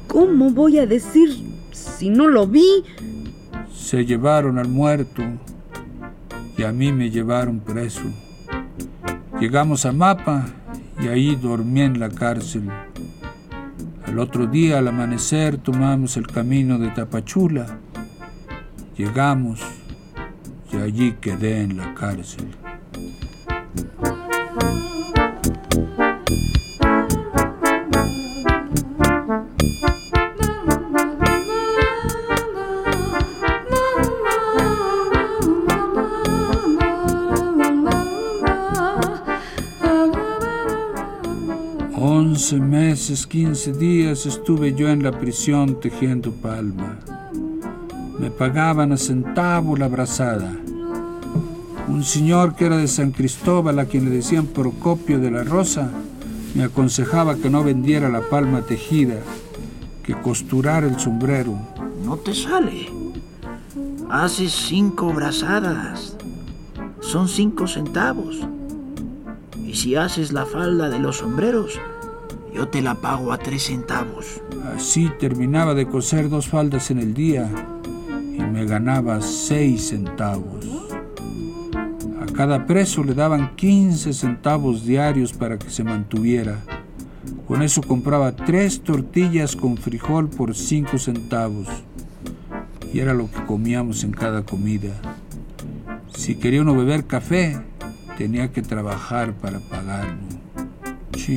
¿Cómo 0.08 0.50
voy 0.52 0.80
a 0.80 0.86
decir 0.86 1.30
si 1.72 2.10
no 2.10 2.28
lo 2.28 2.48
vi? 2.48 2.84
se 3.74 4.04
llevaron 4.04 4.58
al 4.58 4.68
muerto 4.68 5.22
y 6.58 6.64
a 6.64 6.72
mí 6.72 6.92
me 6.92 7.12
llevaron 7.12 7.60
preso. 7.60 8.02
Llegamos 9.40 9.86
a 9.86 9.92
Mapa 9.92 10.48
y 11.00 11.08
ahí 11.08 11.36
dormí 11.36 11.82
en 11.82 12.00
la 12.00 12.10
cárcel. 12.10 12.64
Al 14.08 14.18
otro 14.20 14.48
día, 14.48 14.80
al 14.80 14.88
amanecer, 14.88 15.58
tomamos 15.58 16.18
el 16.18 16.26
camino 16.28 16.80
de 16.80 16.90
Tapachula. 16.90 17.78
Llegamos 18.98 19.60
y 20.72 20.78
allí 20.78 21.16
quedé 21.20 21.64
en 21.64 21.76
la 21.76 21.94
cárcel. 21.94 22.48
Once 41.98 42.56
meses, 42.56 43.28
quince 43.28 43.74
días 43.74 44.26
estuve 44.26 44.74
yo 44.74 44.88
en 44.88 45.04
la 45.04 45.12
prisión 45.12 45.82
tejiendo 45.82 46.32
palma. 46.32 46.98
Me 48.26 48.32
pagaban 48.32 48.92
a 48.92 48.98
centavo 48.98 49.78
la 49.78 49.88
brazada. 49.88 50.52
Un 51.88 52.04
señor 52.04 52.56
que 52.56 52.66
era 52.66 52.76
de 52.76 52.88
San 52.88 53.12
Cristóbal, 53.12 53.78
a 53.78 53.86
quien 53.86 54.06
le 54.06 54.10
decían 54.10 54.48
Procopio 54.48 55.20
de 55.20 55.30
la 55.30 55.44
Rosa, 55.44 55.92
me 56.56 56.64
aconsejaba 56.64 57.36
que 57.36 57.52
no 57.52 57.64
vendiera 57.64 58.10
la 58.10 58.22
palma 58.22 58.64
tejida, 58.64 59.18
que 60.02 60.16
costurara 60.16 60.88
el 60.88 61.00
sombrero. 61.00 61.56
No 62.04 62.18
te 62.18 62.34
sale. 62.34 62.88
Haces 64.10 64.54
cinco 64.54 65.14
brazadas. 65.14 66.18
Son 67.02 67.28
cinco 67.28 67.68
centavos. 67.68 68.40
Y 69.64 69.76
si 69.76 69.96
haces 69.96 70.34
la 70.34 70.48
falda 70.48 70.90
de 70.90 70.98
los 70.98 71.18
sombreros, 71.18 71.80
yo 72.52 72.70
te 72.70 72.82
la 72.82 72.96
pago 72.96 73.32
a 73.32 73.38
tres 73.38 73.66
centavos. 73.66 74.42
Así 74.76 75.12
terminaba 75.20 75.76
de 75.76 75.86
coser 75.86 76.28
dos 76.28 76.48
faldas 76.48 76.90
en 76.90 76.98
el 76.98 77.14
día 77.14 77.52
me 78.56 78.64
ganaba 78.66 79.20
seis 79.20 79.90
centavos. 79.90 80.66
A 82.22 82.26
cada 82.32 82.66
preso 82.66 83.04
le 83.04 83.14
daban 83.14 83.54
15 83.58 84.14
centavos 84.14 84.86
diarios 84.86 85.34
para 85.34 85.60
que 85.60 85.70
se 85.70 85.84
mantuviera. 85.84 86.62
Con 87.50 87.62
eso 87.62 87.82
compraba 87.82 88.34
tres 88.34 88.82
tortillas 88.82 89.58
con 89.58 89.76
frijol 89.76 90.30
por 90.30 90.56
cinco 90.56 90.98
centavos. 90.98 91.68
Y 92.94 93.00
era 93.00 93.14
lo 93.14 93.30
que 93.30 93.44
comíamos 93.44 94.06
en 94.06 94.12
cada 94.12 94.44
comida. 94.44 94.94
Si 96.16 96.36
quería 96.36 96.62
uno 96.62 96.78
beber 96.78 97.04
café, 97.04 97.60
tenía 98.18 98.54
que 98.54 98.62
trabajar 98.62 99.34
para 99.34 99.60
pagarlo. 99.60 100.16
Sí. 101.18 101.36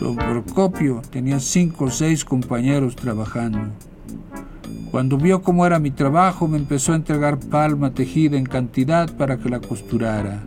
Don 0.00 0.16
Procopio 0.16 1.00
tenía 1.10 1.40
cinco 1.40 1.86
o 1.86 1.90
seis 1.90 2.26
compañeros 2.26 2.94
trabajando. 2.94 3.70
Cuando 4.90 5.16
vio 5.16 5.40
cómo 5.40 5.64
era 5.66 5.78
mi 5.78 5.92
trabajo, 5.92 6.48
me 6.48 6.58
empezó 6.58 6.92
a 6.92 6.96
entregar 6.96 7.38
palma 7.38 7.92
tejida 7.92 8.36
en 8.36 8.44
cantidad 8.44 9.08
para 9.16 9.38
que 9.38 9.48
la 9.48 9.60
costurara. 9.60 10.42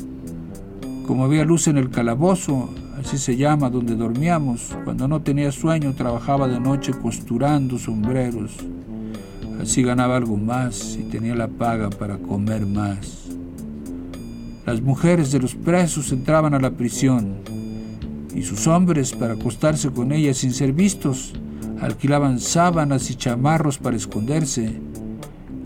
Como 1.07 1.23
había 1.23 1.45
luz 1.45 1.67
en 1.69 1.77
el 1.77 1.89
calabozo, 1.89 2.69
así 2.99 3.17
se 3.17 3.37
llama 3.37 3.69
donde 3.69 3.95
dormíamos, 3.95 4.75
cuando 4.83 5.07
no 5.07 5.21
tenía 5.21 5.53
sueño 5.53 5.93
trabajaba 5.93 6.49
de 6.49 6.59
noche 6.59 6.91
costurando 6.91 7.79
sombreros. 7.79 8.57
Así 9.61 9.81
ganaba 9.81 10.17
algo 10.17 10.35
más 10.35 10.97
y 10.99 11.03
tenía 11.03 11.35
la 11.35 11.47
paga 11.47 11.89
para 11.89 12.17
comer 12.17 12.65
más. 12.65 13.29
Las 14.65 14.81
mujeres 14.81 15.31
de 15.31 15.39
los 15.39 15.55
presos 15.55 16.11
entraban 16.11 16.53
a 16.53 16.59
la 16.59 16.71
prisión 16.71 17.37
y 18.35 18.41
sus 18.41 18.67
hombres, 18.67 19.13
para 19.13 19.35
acostarse 19.35 19.89
con 19.91 20.11
ellas 20.11 20.37
sin 20.37 20.51
ser 20.51 20.73
vistos, 20.73 21.33
alquilaban 21.83 22.39
sábanas 22.39 23.09
y 23.09 23.15
chamarros 23.15 23.77
para 23.77 23.97
esconderse, 23.97 24.79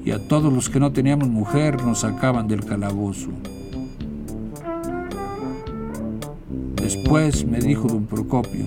y 0.04 0.12
a 0.12 0.28
todos 0.28 0.52
los 0.52 0.70
que 0.70 0.80
no 0.80 0.92
teníamos 0.92 1.28
mujer 1.30 1.84
nos 1.84 2.00
sacaban 2.00 2.48
del 2.48 2.66
calabozo. 2.66 3.30
Después 6.76 7.46
me 7.46 7.60
dijo 7.60 7.88
don 7.88 8.06
Procopio, 8.06 8.66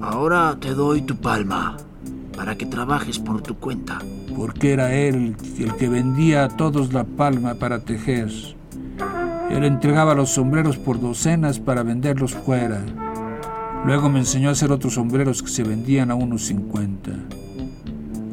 Ahora 0.00 0.56
te 0.60 0.74
doy 0.74 1.02
tu 1.02 1.16
palma 1.16 1.76
para 2.36 2.56
que 2.56 2.66
trabajes 2.66 3.18
por 3.18 3.40
tu 3.42 3.54
cuenta. 3.56 3.98
porque 4.36 4.72
era 4.72 4.92
él 4.92 5.36
el 5.58 5.76
que 5.76 5.88
vendía 5.88 6.44
a 6.44 6.48
todos 6.48 6.92
la 6.92 7.04
palma 7.04 7.54
para 7.54 7.84
tejer. 7.84 8.28
Él 9.50 9.64
entregaba 9.64 10.14
los 10.14 10.30
sombreros 10.30 10.76
por 10.76 11.00
docenas 11.00 11.60
para 11.60 11.84
venderlos 11.84 12.34
fuera. 12.34 12.82
Luego 13.84 14.08
me 14.08 14.20
enseñó 14.20 14.48
a 14.48 14.52
hacer 14.52 14.72
otros 14.72 14.94
sombreros 14.94 15.42
que 15.42 15.50
se 15.50 15.62
vendían 15.62 16.10
a 16.10 16.14
unos 16.14 16.46
50. 16.46 17.10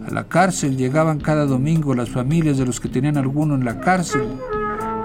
A 0.08 0.12
la 0.12 0.24
cárcel 0.30 0.78
llegaban 0.78 1.20
cada 1.20 1.46
domingo 1.46 1.94
las 1.94 2.10
familias 2.10 2.58
de 2.58 2.66
los 2.66 2.80
que 2.80 2.88
tenían 2.88 3.18
alguno 3.18 3.56
en 3.56 3.66
la 3.66 3.82
cárcel 3.82 4.24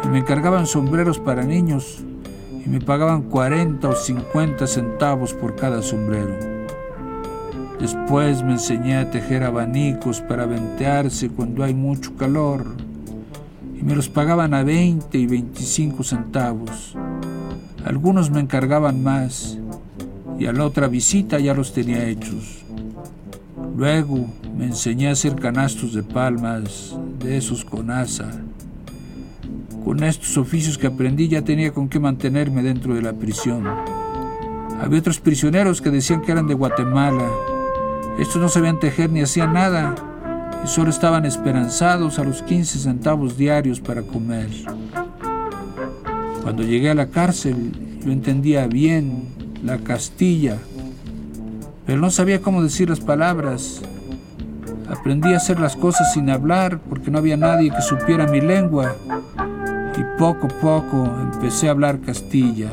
y 0.05 0.09
me 0.09 0.19
encargaban 0.21 0.67
sombreros 0.67 1.19
para 1.19 1.43
niños 1.43 2.05
y 2.65 2.69
me 2.69 2.81
pagaban 2.81 3.23
40 3.23 3.89
o 3.89 3.95
50 3.97 4.69
centavos 4.69 5.35
por 5.35 5.57
cada 5.57 5.83
sombrero. 5.83 6.37
Después 7.81 8.45
me 8.45 8.53
enseñé 8.53 8.99
a 8.99 9.11
tejer 9.11 9.43
abanicos 9.43 10.21
para 10.21 10.47
ventearse 10.47 11.29
cuando 11.29 11.65
hay 11.65 11.75
mucho 11.75 12.15
calor 12.15 12.65
y 13.77 13.83
me 13.83 13.97
los 13.97 14.09
pagaban 14.09 14.55
a 14.55 14.63
20 14.63 15.19
y 15.19 15.27
25 15.27 16.05
centavos. 16.05 16.97
Algunos 17.85 18.31
me 18.31 18.41
encargaban 18.41 19.03
más 19.03 19.59
y 20.39 20.47
a 20.47 20.53
la 20.53 20.65
otra 20.65 20.89
visita 20.89 21.39
ya 21.39 21.55
los 21.55 21.73
tenía 21.73 22.07
hechos. 22.07 22.65
Luego 23.77 24.27
me 24.57 24.67
enseñé 24.67 25.09
a 25.09 25.13
hacer 25.13 25.37
canastos 25.37 25.93
de 25.93 26.03
palmas, 26.03 26.97
de 27.19 27.37
esos 27.37 27.65
con 27.65 27.91
asa. 27.91 28.31
Con 29.85 30.03
estos 30.03 30.37
oficios 30.37 30.79
que 30.79 30.87
aprendí 30.87 31.29
ya 31.29 31.43
tenía 31.43 31.73
con 31.73 31.89
qué 31.89 32.01
mantenerme 32.01 32.63
dentro 32.63 32.95
de 32.95 33.03
la 33.03 33.13
prisión. 33.13 33.65
Había 34.81 34.99
otros 34.99 35.21
prisioneros 35.21 35.81
que 35.81 35.91
decían 35.91 36.23
que 36.23 36.33
eran 36.33 36.47
de 36.47 36.55
Guatemala. 36.55 37.29
Estos 38.19 38.41
no 38.41 38.49
sabían 38.49 38.81
tejer 38.81 39.11
ni 39.11 39.21
hacían 39.21 39.53
nada 39.53 39.95
y 40.65 40.67
solo 40.67 40.91
estaban 40.91 41.25
esperanzados 41.25 42.19
a 42.19 42.25
los 42.25 42.43
15 42.43 42.79
centavos 42.79 43.37
diarios 43.37 43.81
para 43.81 44.03
comer. 44.03 44.49
Cuando 46.43 46.63
llegué 46.63 46.91
a 46.91 46.95
la 46.95 47.09
cárcel, 47.09 47.73
yo 48.05 48.11
entendía 48.11 48.67
bien 48.67 49.36
la 49.67 49.79
Castilla, 49.79 50.59
pero 51.87 52.01
no 52.01 52.11
sabía 52.11 52.41
cómo 52.41 52.63
decir 52.63 52.89
las 52.89 53.01
palabras. 53.01 53.83
Aprendí 54.89 55.35
a 55.35 55.39
hacer 55.39 55.59
las 55.59 55.75
cosas 55.75 56.13
sin 56.15 56.31
hablar 56.31 56.79
porque 56.89 57.11
no 57.11 57.19
había 57.19 57.37
nadie 57.37 57.73
que 57.73 57.83
supiera 57.83 58.29
mi 58.29 58.41
lengua 58.41 58.95
y 59.97 60.19
poco 60.19 60.47
a 60.47 60.61
poco 60.61 61.05
empecé 61.21 61.67
a 61.67 61.73
hablar 61.73 62.01
Castilla. 62.01 62.71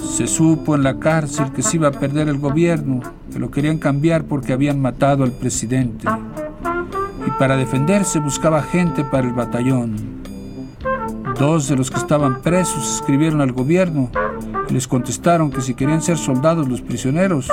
Se 0.00 0.26
supo 0.26 0.74
en 0.74 0.82
la 0.82 0.98
cárcel 0.98 1.52
que 1.52 1.62
se 1.62 1.76
iba 1.76 1.88
a 1.88 1.92
perder 1.92 2.28
el 2.28 2.38
gobierno, 2.38 3.02
que 3.32 3.38
lo 3.38 3.52
querían 3.52 3.78
cambiar 3.78 4.24
porque 4.24 4.52
habían 4.52 4.80
matado 4.80 5.22
al 5.22 5.30
presidente. 5.30 6.08
Para 7.38 7.56
defenderse 7.56 8.18
buscaba 8.18 8.62
gente 8.62 9.04
para 9.04 9.26
el 9.26 9.32
batallón. 9.32 10.22
Dos 11.38 11.68
de 11.68 11.76
los 11.76 11.90
que 11.90 11.98
estaban 11.98 12.42
presos 12.42 12.96
escribieron 12.96 13.40
al 13.40 13.52
gobierno 13.52 14.10
y 14.68 14.72
les 14.72 14.88
contestaron 14.88 15.50
que 15.50 15.60
si 15.60 15.74
querían 15.74 16.02
ser 16.02 16.18
soldados 16.18 16.68
los 16.68 16.82
prisioneros, 16.82 17.48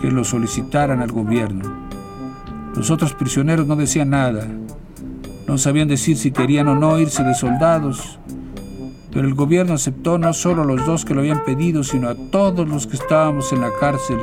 que 0.00 0.10
lo 0.10 0.24
solicitaran 0.24 1.00
al 1.00 1.12
gobierno. 1.12 1.86
Los 2.74 2.90
otros 2.90 3.14
prisioneros 3.14 3.66
no 3.66 3.76
decían 3.76 4.10
nada. 4.10 4.46
No 5.46 5.56
sabían 5.56 5.88
decir 5.88 6.16
si 6.16 6.32
querían 6.32 6.68
o 6.68 6.74
no 6.74 6.98
irse 6.98 7.22
de 7.22 7.34
soldados 7.34 8.18
pero 9.16 9.28
el 9.28 9.34
gobierno 9.34 9.72
aceptó 9.72 10.18
no 10.18 10.34
solo 10.34 10.60
a 10.60 10.66
los 10.66 10.84
dos 10.84 11.06
que 11.06 11.14
lo 11.14 11.20
habían 11.20 11.42
pedido, 11.42 11.82
sino 11.82 12.10
a 12.10 12.14
todos 12.14 12.68
los 12.68 12.86
que 12.86 12.96
estábamos 12.96 13.50
en 13.50 13.62
la 13.62 13.70
cárcel. 13.80 14.18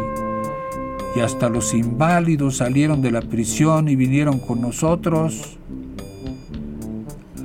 Y 1.16 1.20
hasta 1.20 1.50
los 1.50 1.74
inválidos 1.74 2.58
salieron 2.58 3.02
de 3.02 3.12
la 3.12 3.22
prisión 3.22 3.88
y 3.88 3.96
vinieron 3.96 4.40
con 4.40 4.62
nosotros. 4.62 5.58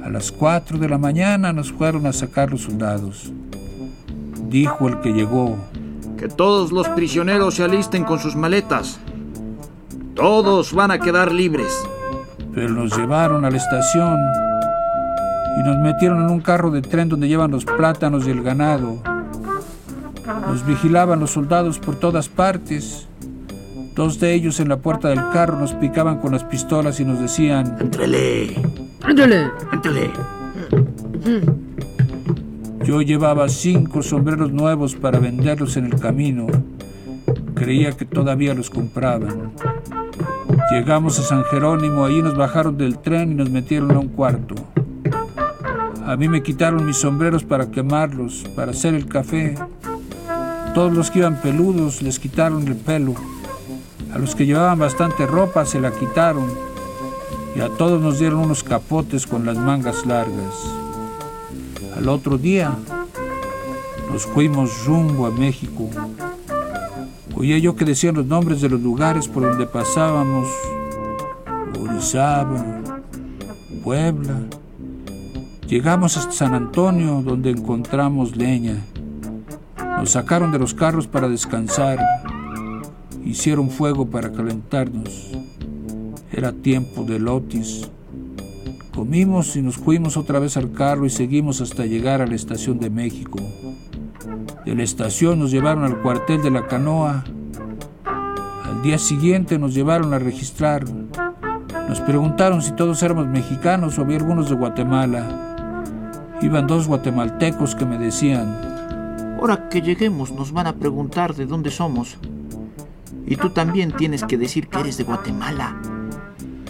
A 0.03 0.09
las 0.09 0.33
cuatro 0.33 0.79
de 0.79 0.89
la 0.89 0.97
mañana 0.97 1.53
nos 1.53 1.73
fueron 1.73 2.07
a 2.07 2.13
sacar 2.13 2.51
los 2.51 2.63
soldados. 2.63 3.31
Dijo 4.49 4.89
el 4.89 5.01
que 5.01 5.13
llegó. 5.13 5.57
Que 6.17 6.29
todos 6.29 6.73
los 6.73 6.89
prisioneros 6.89 7.57
se 7.57 7.65
alisten 7.65 8.05
con 8.05 8.19
sus 8.19 8.35
maletas. 8.35 9.01
Todos 10.15 10.73
van 10.73 10.91
a 10.91 10.99
quedar 10.99 11.31
libres. 11.31 11.73
Pero 12.55 12.71
nos 12.71 12.97
llevaron 12.97 13.45
a 13.45 13.51
la 13.51 13.57
estación 13.57 14.19
y 15.59 15.63
nos 15.63 15.79
metieron 15.79 16.23
en 16.23 16.31
un 16.31 16.41
carro 16.41 16.71
de 16.71 16.83
tren 16.83 17.09
donde 17.09 17.29
llevan 17.29 17.51
los 17.51 17.65
plátanos 17.65 18.27
y 18.27 18.31
el 18.31 18.43
ganado. 18.43 19.03
Nos 20.47 20.65
vigilaban 20.65 21.21
los 21.21 21.33
soldados 21.33 21.79
por 21.79 21.97
todas 21.97 22.29
partes. 22.29 23.08
Dos 23.99 24.21
de 24.21 24.33
ellos 24.33 24.61
en 24.61 24.69
la 24.69 24.77
puerta 24.77 25.09
del 25.09 25.19
carro 25.33 25.59
nos 25.59 25.73
picaban 25.73 26.21
con 26.21 26.31
las 26.31 26.45
pistolas 26.45 27.01
y 27.01 27.05
nos 27.05 27.19
decían: 27.19 27.79
¡Entrele! 27.81 28.55
¡Ándale! 29.03 29.51
¡Entrele! 29.73 30.11
Yo 32.85 33.03
llevaba 33.03 33.49
cinco 33.49 34.05
sombreros 34.05 34.53
nuevos 34.53 34.95
para 34.95 35.19
venderlos 35.19 35.77
en 35.77 35.87
el 35.87 35.99
camino. 35.99 36.47
Creía 37.57 37.91
que 37.91 38.05
todavía 38.05 38.55
los 38.55 38.71
compraban. 38.71 39.51
Llegamos 40.71 41.19
a 41.19 41.23
San 41.23 41.43
Jerónimo, 41.47 42.05
ahí 42.05 42.23
nos 42.23 42.37
bajaron 42.37 42.79
del 42.79 42.99
tren 43.01 43.33
y 43.33 43.35
nos 43.35 43.51
metieron 43.51 43.91
a 43.91 43.99
un 43.99 44.11
cuarto. 44.11 44.55
A 46.07 46.15
mí 46.15 46.29
me 46.29 46.45
quitaron 46.45 46.87
mis 46.87 46.99
sombreros 46.99 47.43
para 47.43 47.73
quemarlos, 47.73 48.45
para 48.55 48.71
hacer 48.71 48.95
el 48.95 49.09
café. 49.09 49.57
Todos 50.73 50.93
los 50.93 51.11
que 51.11 51.19
iban 51.19 51.43
peludos 51.43 52.01
les 52.01 52.21
quitaron 52.21 52.65
el 52.69 52.77
pelo. 52.77 53.17
A 54.13 54.19
los 54.19 54.35
que 54.35 54.47
llevaban 54.47 54.79
bastante 54.79 55.27
ropa 55.27 55.65
se 55.65 55.81
la 55.81 55.93
quitaron. 55.93 56.47
Y 57.57 57.61
a 57.61 57.69
todos 57.69 58.01
nos 58.01 58.19
dieron 58.19 58.41
unos 58.41 58.63
capotes 58.63 59.27
con 59.27 59.45
las 59.45 59.57
mangas 59.57 60.07
largas. 60.07 60.55
Al 61.97 62.09
otro 62.09 62.39
día 62.39 62.77
nos 64.13 64.27
fuimos 64.27 64.85
rumbo 64.87 65.27
a 65.27 65.31
México. 65.31 65.89
Oía 67.35 67.59
yo 67.59 67.77
que 67.77 67.85
decían 67.85 68.15
los 68.15 68.27
nombres 68.27 68.61
de 68.61 68.69
los 68.69 68.81
lugares 68.81 69.29
por 69.29 69.43
donde 69.43 69.67
pasábamos. 69.67 70.49
Orizaba, 71.81 72.65
Puebla, 73.85 74.41
Llegamos 75.69 76.17
hasta 76.17 76.33
San 76.33 76.55
Antonio, 76.55 77.21
donde 77.23 77.51
encontramos 77.51 78.35
leña. 78.35 78.79
Nos 79.99 80.13
sacaron 80.13 80.51
de 80.51 80.59
los 80.59 80.73
carros 80.73 81.07
para 81.07 81.29
descansar. 81.29 81.99
Hicieron 83.29 83.69
fuego 83.69 84.07
para 84.07 84.33
calentarnos. 84.33 85.33
Era 86.33 86.51
tiempo 86.51 87.05
de 87.05 87.19
lotis. 87.19 87.91
Comimos 88.95 89.55
y 89.55 89.61
nos 89.61 89.77
fuimos 89.77 90.17
otra 90.17 90.39
vez 90.39 90.57
al 90.57 90.73
carro 90.73 91.05
y 91.05 91.11
seguimos 91.11 91.61
hasta 91.61 91.85
llegar 91.85 92.23
a 92.23 92.27
la 92.27 92.35
estación 92.35 92.81
de 92.81 92.89
México. 92.89 93.39
De 94.65 94.75
la 94.75 94.83
estación 94.83 95.39
nos 95.41 95.51
llevaron 95.51 95.85
al 95.85 96.01
cuartel 96.01 96.41
de 96.41 96.51
la 96.51 96.67
canoa. 96.69 97.23
Al 98.65 98.81
día 98.83 98.97
siguiente 98.97 99.59
nos 99.59 99.75
llevaron 99.75 100.15
a 100.15 100.19
registrar. 100.19 100.87
Nos 101.87 102.01
preguntaron 102.01 102.63
si 102.63 102.73
todos 102.73 103.03
éramos 103.03 103.27
mexicanos 103.27 103.99
o 103.99 104.03
había 104.03 104.17
algunos 104.17 104.49
de 104.49 104.57
Guatemala. 104.57 105.85
Iban 106.41 106.67
dos 106.67 106.89
guatemaltecos 106.89 107.75
que 107.75 107.85
me 107.85 107.99
decían, 107.99 108.59
Ahora 109.39 109.69
que 109.69 109.83
lleguemos 109.83 110.33
nos 110.33 110.51
van 110.51 110.67
a 110.67 110.77
preguntar 110.77 111.35
de 111.35 111.45
dónde 111.45 111.71
somos. 111.71 112.17
Y 113.29 113.37
tú 113.37 113.51
también 113.51 113.93
tienes 113.93 114.25
que 114.25 114.39
decir 114.39 114.69
que 114.69 114.81
eres 114.81 114.97
de 114.97 115.05
Guatemala. 115.05 115.77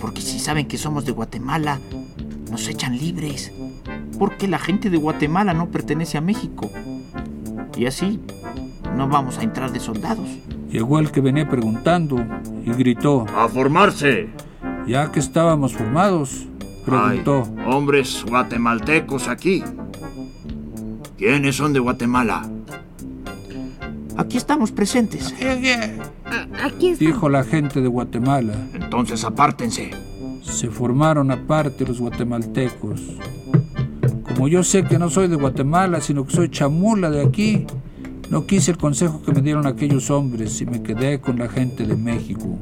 Porque 0.01 0.21
si 0.21 0.41
saben 0.41 0.67
que 0.67 0.77
somos 0.77 1.05
de 1.05 1.13
Guatemala, 1.13 1.79
nos 2.51 2.67
echan 2.67 2.99
libres. 2.99 3.53
Porque 4.19 4.49
la 4.49 4.59
gente 4.59 4.91
de 4.91 4.97
Guatemala 4.97 5.55
no 5.55 5.69
pertenece 5.71 6.19
a 6.19 6.21
México. 6.21 6.69
Y 7.77 7.87
así 7.87 8.21
no 8.97 9.09
vamos 9.09 9.39
a 9.39 9.43
entrar 9.43 9.71
de 9.71 9.79
soldados. 9.79 10.29
Llegó 10.69 10.99
el 10.99 11.13
que 11.13 11.21
venía 11.21 11.49
preguntando 11.49 12.27
y 12.67 12.71
gritó, 12.73 13.25
¡A 13.37 13.49
formarse! 13.49 14.29
Ya 14.89 15.13
que 15.13 15.21
estábamos 15.21 15.75
formados, 15.75 16.49
preguntó. 16.85 17.43
Hombres 17.67 18.25
guatemaltecos 18.29 19.29
aquí. 19.29 19.63
¿Quiénes 21.17 21.57
son 21.57 21.73
de 21.73 21.79
Guatemala? 21.79 22.49
Aquí 24.17 24.37
estamos 24.37 24.73
presentes. 24.73 25.33
Aquí 26.63 26.89
está. 26.89 27.05
Dijo 27.05 27.29
la 27.29 27.45
gente 27.45 27.81
de 27.81 27.89
Guatemala. 27.89 28.55
Entonces 28.75 29.25
apártense. 29.25 29.91
Se 30.43 30.69
formaron 30.69 31.31
aparte 31.31 31.87
los 31.87 32.01
guatemaltecos. 32.01 33.01
Como 34.23 34.49
yo 34.49 34.63
sé 34.63 34.85
que 34.85 34.99
no 34.99 35.11
soy 35.11 35.29
de 35.29 35.37
Guatemala, 35.37 36.01
sino 36.01 36.25
que 36.25 36.35
soy 36.35 36.49
chamula 36.49 37.11
de 37.11 37.23
aquí, 37.23 37.67
no 38.31 38.47
quise 38.47 38.71
el 38.71 38.79
consejo 38.79 39.23
que 39.23 39.33
me 39.33 39.41
dieron 39.41 39.67
aquellos 39.67 40.11
hombres 40.11 40.61
y 40.61 40.67
me 40.67 40.83
quedé 40.83 41.21
con 41.21 41.39
la 41.39 41.49
gente 41.49 41.85
de 41.85 41.97
México. 41.97 42.59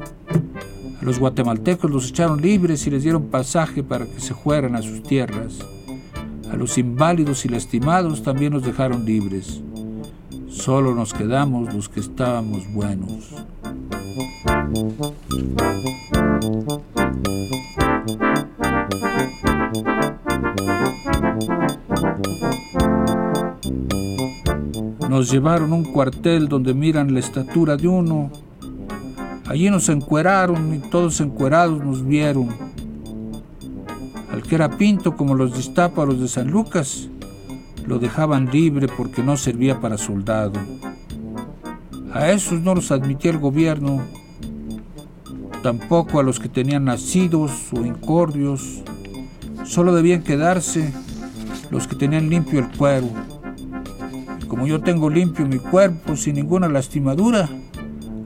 A 1.01 1.05
los 1.05 1.19
guatemaltecos 1.19 1.91
los 1.91 2.09
echaron 2.09 2.41
libres 2.41 2.87
y 2.87 2.91
les 2.91 3.03
dieron 3.03 3.25
pasaje 3.25 3.83
para 3.83 4.07
que 4.07 4.21
se 4.21 4.33
fueran 4.33 4.77
a 4.77 4.83
sus 4.83 5.03
tierras. 5.03 5.59
A 6.51 6.57
los 6.57 6.79
inválidos 6.79 7.45
y 7.45 7.49
lastimados 7.49 8.23
también 8.23 8.53
los 8.53 8.65
dejaron 8.65 9.05
libres. 9.05 9.61
Solo 10.49 10.95
nos 10.95 11.13
quedamos 11.13 11.75
los 11.75 11.89
que 11.89 12.01
estábamos 12.01 12.73
buenos. 12.73 13.35
Nos 25.09 25.31
llevaron 25.31 25.73
a 25.73 25.77
un 25.77 25.85
cuartel 25.85 26.47
donde 26.47 26.75
miran 26.75 27.15
la 27.15 27.21
estatura 27.21 27.77
de 27.77 27.89
uno. 27.89 28.31
Allí 29.47 29.71
nos 29.71 29.89
encueraron 29.89 30.75
y 30.75 30.79
todos 30.79 31.21
encuerados 31.21 31.83
nos 31.83 32.05
vieron. 32.07 32.49
Al 34.31 34.43
que 34.43 34.57
era 34.57 34.69
pinto 34.69 35.17
como 35.17 35.35
los 35.35 35.57
distáparos 35.57 36.21
de 36.21 36.29
San 36.29 36.51
Lucas, 36.51 37.09
lo 37.87 37.99
dejaban 37.99 38.51
libre 38.51 38.89
porque 38.89 39.23
no 39.23 39.37
servía 39.39 39.81
para 39.81 39.97
soldado. 39.97 40.61
A 42.17 42.33
esos 42.33 42.63
no 42.63 42.75
los 42.75 42.93
admitía 42.93 43.31
el 43.31 43.37
gobierno, 43.37 44.01
tampoco 45.63 46.19
a 46.19 46.23
los 46.23 46.41
que 46.41 46.49
tenían 46.49 46.87
nacidos 46.87 47.53
o 47.75 47.85
incordios. 47.85 48.83
Solo 49.67 49.95
debían 49.95 50.23
quedarse 50.23 50.95
los 51.71 51.87
que 51.87 51.95
tenían 51.95 52.31
limpio 52.31 52.61
el 52.61 52.69
cuero. 52.75 53.11
Como 54.49 54.67
yo 54.67 54.81
tengo 54.81 55.11
limpio 55.11 55.47
mi 55.47 55.59
cuerpo 55.59 56.17
sin 56.17 56.37
ninguna 56.37 56.71
lastimadura, 56.71 57.51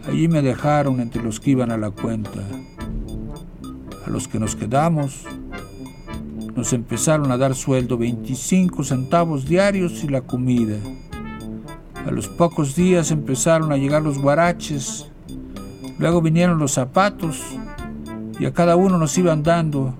allí 0.07 0.29
me 0.29 0.41
dejaron 0.41 1.01
entre 1.01 1.21
los 1.25 1.41
que 1.41 1.51
iban 1.51 1.73
a 1.73 1.77
la 1.77 1.91
cuenta. 1.91 2.43
A 4.07 4.09
los 4.09 4.29
que 4.29 4.39
nos 4.39 4.55
quedamos, 4.55 5.25
nos 6.55 6.73
empezaron 6.73 7.33
a 7.33 7.37
dar 7.37 7.57
sueldo 7.57 7.99
25 7.99 8.85
centavos 8.85 9.47
diarios 9.47 10.05
y 10.05 10.07
la 10.07 10.21
comida. 10.21 10.77
A 12.07 12.11
los 12.11 12.29
pocos 12.29 12.75
días 12.75 13.11
empezaron 13.11 13.73
a 13.73 13.77
llegar 13.77 14.03
los 14.03 14.19
guaraches, 14.19 15.07
luego 15.99 16.23
vinieron 16.23 16.59
los 16.59 16.73
zapatos 16.73 17.43
y 18.39 18.47
a 18.47 18.53
cada 18.53 18.77
uno 18.77 18.97
nos 18.97 19.17
iban 19.19 19.43
dando. 19.43 19.95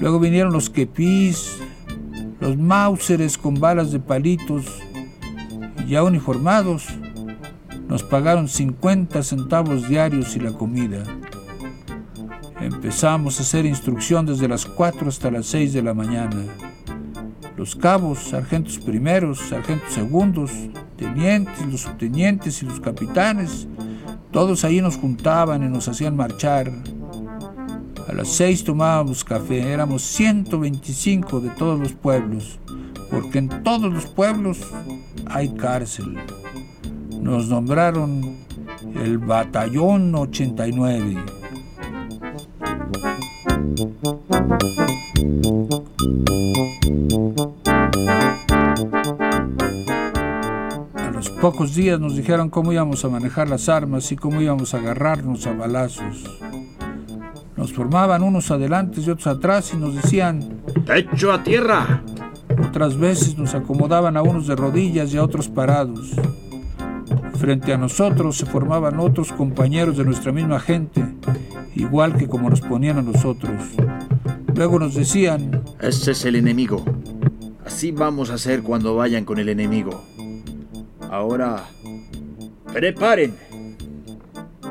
Luego 0.00 0.18
vinieron 0.18 0.52
los 0.52 0.70
quepís, 0.70 1.58
los 2.40 2.56
mauseres 2.56 3.38
con 3.38 3.60
balas 3.60 3.92
de 3.92 4.00
palitos 4.00 4.64
ya 5.86 6.02
uniformados. 6.02 6.88
Nos 7.88 8.02
pagaron 8.02 8.48
50 8.48 9.22
centavos 9.22 9.86
diarios 9.88 10.34
y 10.34 10.40
la 10.40 10.52
comida. 10.52 11.04
Empezamos 12.60 13.38
a 13.38 13.42
hacer 13.42 13.66
instrucción 13.66 14.24
desde 14.24 14.48
las 14.48 14.64
4 14.64 15.08
hasta 15.08 15.30
las 15.30 15.46
6 15.46 15.74
de 15.74 15.82
la 15.82 15.92
mañana. 15.92 16.44
Los 17.56 17.76
cabos, 17.76 18.18
sargentos 18.20 18.78
primeros, 18.78 19.38
sargentos 19.38 19.92
segundos, 19.92 20.50
tenientes, 21.02 21.66
los 21.66 21.80
subtenientes 21.80 22.62
y 22.62 22.66
los 22.66 22.80
capitanes, 22.80 23.66
todos 24.30 24.64
ahí 24.64 24.80
nos 24.80 24.96
juntaban 24.96 25.62
y 25.62 25.68
nos 25.68 25.88
hacían 25.88 26.16
marchar. 26.16 26.70
A 28.08 28.12
las 28.12 28.28
6 28.28 28.64
tomábamos 28.64 29.24
café, 29.24 29.72
éramos 29.72 30.02
125 30.02 31.40
de 31.40 31.50
todos 31.50 31.78
los 31.80 31.92
pueblos, 31.92 32.58
porque 33.10 33.38
en 33.38 33.48
todos 33.62 33.92
los 33.92 34.06
pueblos 34.06 34.60
hay 35.26 35.48
cárcel. 35.54 36.18
Nos 37.20 37.48
nombraron 37.48 38.36
el 38.94 39.18
Batallón 39.18 40.14
89. 40.14 41.16
Pocos 51.62 51.76
días 51.76 52.00
nos 52.00 52.16
dijeron 52.16 52.50
cómo 52.50 52.72
íbamos 52.72 53.04
a 53.04 53.08
manejar 53.08 53.48
las 53.48 53.68
armas 53.68 54.10
y 54.10 54.16
cómo 54.16 54.40
íbamos 54.40 54.74
a 54.74 54.78
agarrarnos 54.78 55.46
a 55.46 55.52
balazos. 55.52 56.24
Nos 57.56 57.72
formaban 57.72 58.24
unos 58.24 58.50
adelante 58.50 59.00
y 59.00 59.08
otros 59.08 59.28
atrás 59.28 59.70
y 59.72 59.76
nos 59.76 59.94
decían, 59.94 60.60
¡Pecho 60.84 61.30
a 61.30 61.44
tierra! 61.44 62.02
Otras 62.68 62.96
veces 62.98 63.38
nos 63.38 63.54
acomodaban 63.54 64.16
a 64.16 64.22
unos 64.22 64.48
de 64.48 64.56
rodillas 64.56 65.14
y 65.14 65.18
a 65.18 65.22
otros 65.22 65.48
parados. 65.48 66.10
Frente 67.38 67.72
a 67.72 67.78
nosotros 67.78 68.38
se 68.38 68.46
formaban 68.46 68.98
otros 68.98 69.30
compañeros 69.30 69.96
de 69.96 70.04
nuestra 70.04 70.32
misma 70.32 70.58
gente, 70.58 71.04
igual 71.76 72.16
que 72.16 72.26
como 72.26 72.50
nos 72.50 72.60
ponían 72.60 72.98
a 72.98 73.02
nosotros. 73.02 73.62
Luego 74.56 74.80
nos 74.80 74.96
decían, 74.96 75.62
Ese 75.80 76.10
es 76.10 76.24
el 76.24 76.34
enemigo. 76.34 76.84
Así 77.64 77.92
vamos 77.92 78.30
a 78.30 78.34
hacer 78.34 78.64
cuando 78.64 78.96
vayan 78.96 79.24
con 79.24 79.38
el 79.38 79.48
enemigo. 79.48 80.02
Ahora, 81.12 81.64
preparen. 82.72 83.36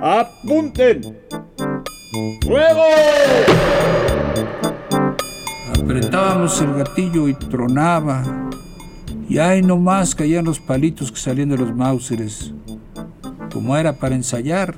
Apunten. 0.02 1.20
¡Fuego! 2.44 2.84
apretábamos 5.72 6.60
el 6.62 6.74
gatillo 6.74 7.28
y 7.28 7.36
tronaba. 7.36 8.24
Y 9.30 9.38
ahí 9.38 9.62
nomás 9.62 10.16
caían 10.16 10.46
los 10.46 10.60
palitos 10.60 11.12
que 11.12 11.20
salían 11.20 11.50
de 11.50 11.60
los 11.60 11.76
mauseres. 11.76 12.52
Como 13.54 13.78
era 13.78 13.94
para 13.94 14.16
ensayar, 14.16 14.74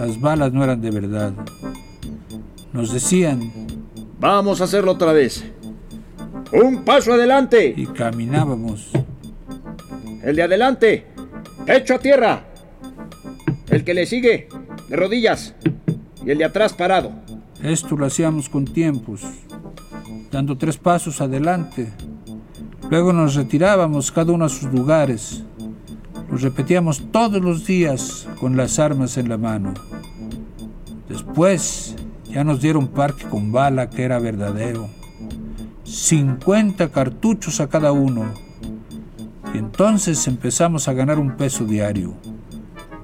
las 0.00 0.18
balas 0.18 0.54
no 0.54 0.64
eran 0.64 0.80
de 0.80 0.90
verdad. 0.90 1.34
Nos 2.72 2.94
decían, 2.94 3.52
Vamos 4.18 4.62
a 4.62 4.64
hacerlo 4.64 4.92
otra 4.92 5.12
vez. 5.12 5.44
Un 6.50 6.82
paso 6.82 7.12
adelante. 7.12 7.74
y 7.76 7.84
caminábamos. 7.88 8.90
El 10.24 10.36
de 10.36 10.42
adelante. 10.42 11.04
Pecho 11.66 11.96
a 11.96 11.98
tierra. 11.98 12.44
El 13.68 13.84
que 13.84 13.92
le 13.92 14.06
sigue. 14.06 14.48
De 14.88 14.96
rodillas. 14.96 15.54
Y 16.24 16.30
el 16.30 16.38
de 16.38 16.44
atrás 16.46 16.72
parado. 16.72 17.12
Esto 17.62 17.96
lo 17.96 18.06
hacíamos 18.06 18.48
con 18.48 18.64
tiempos, 18.64 19.22
dando 20.30 20.56
tres 20.56 20.78
pasos 20.78 21.20
adelante. 21.20 21.92
Luego 22.90 23.12
nos 23.12 23.34
retirábamos 23.34 24.10
cada 24.12 24.32
uno 24.32 24.46
a 24.46 24.48
sus 24.48 24.72
lugares. 24.72 25.42
Lo 26.30 26.38
repetíamos 26.38 27.10
todos 27.10 27.42
los 27.42 27.66
días 27.66 28.26
con 28.40 28.56
las 28.56 28.78
armas 28.78 29.18
en 29.18 29.28
la 29.28 29.36
mano. 29.36 29.74
Después 31.08 31.96
ya 32.28 32.44
nos 32.44 32.60
dieron 32.62 32.88
parque 32.88 33.24
con 33.24 33.52
bala 33.52 33.90
que 33.90 34.04
era 34.04 34.18
verdadero. 34.18 34.88
50 35.84 36.90
cartuchos 36.90 37.60
a 37.60 37.68
cada 37.68 37.92
uno. 37.92 38.43
Entonces 39.54 40.26
empezamos 40.26 40.88
a 40.88 40.92
ganar 40.94 41.20
un 41.20 41.36
peso 41.36 41.64
diario. 41.64 42.12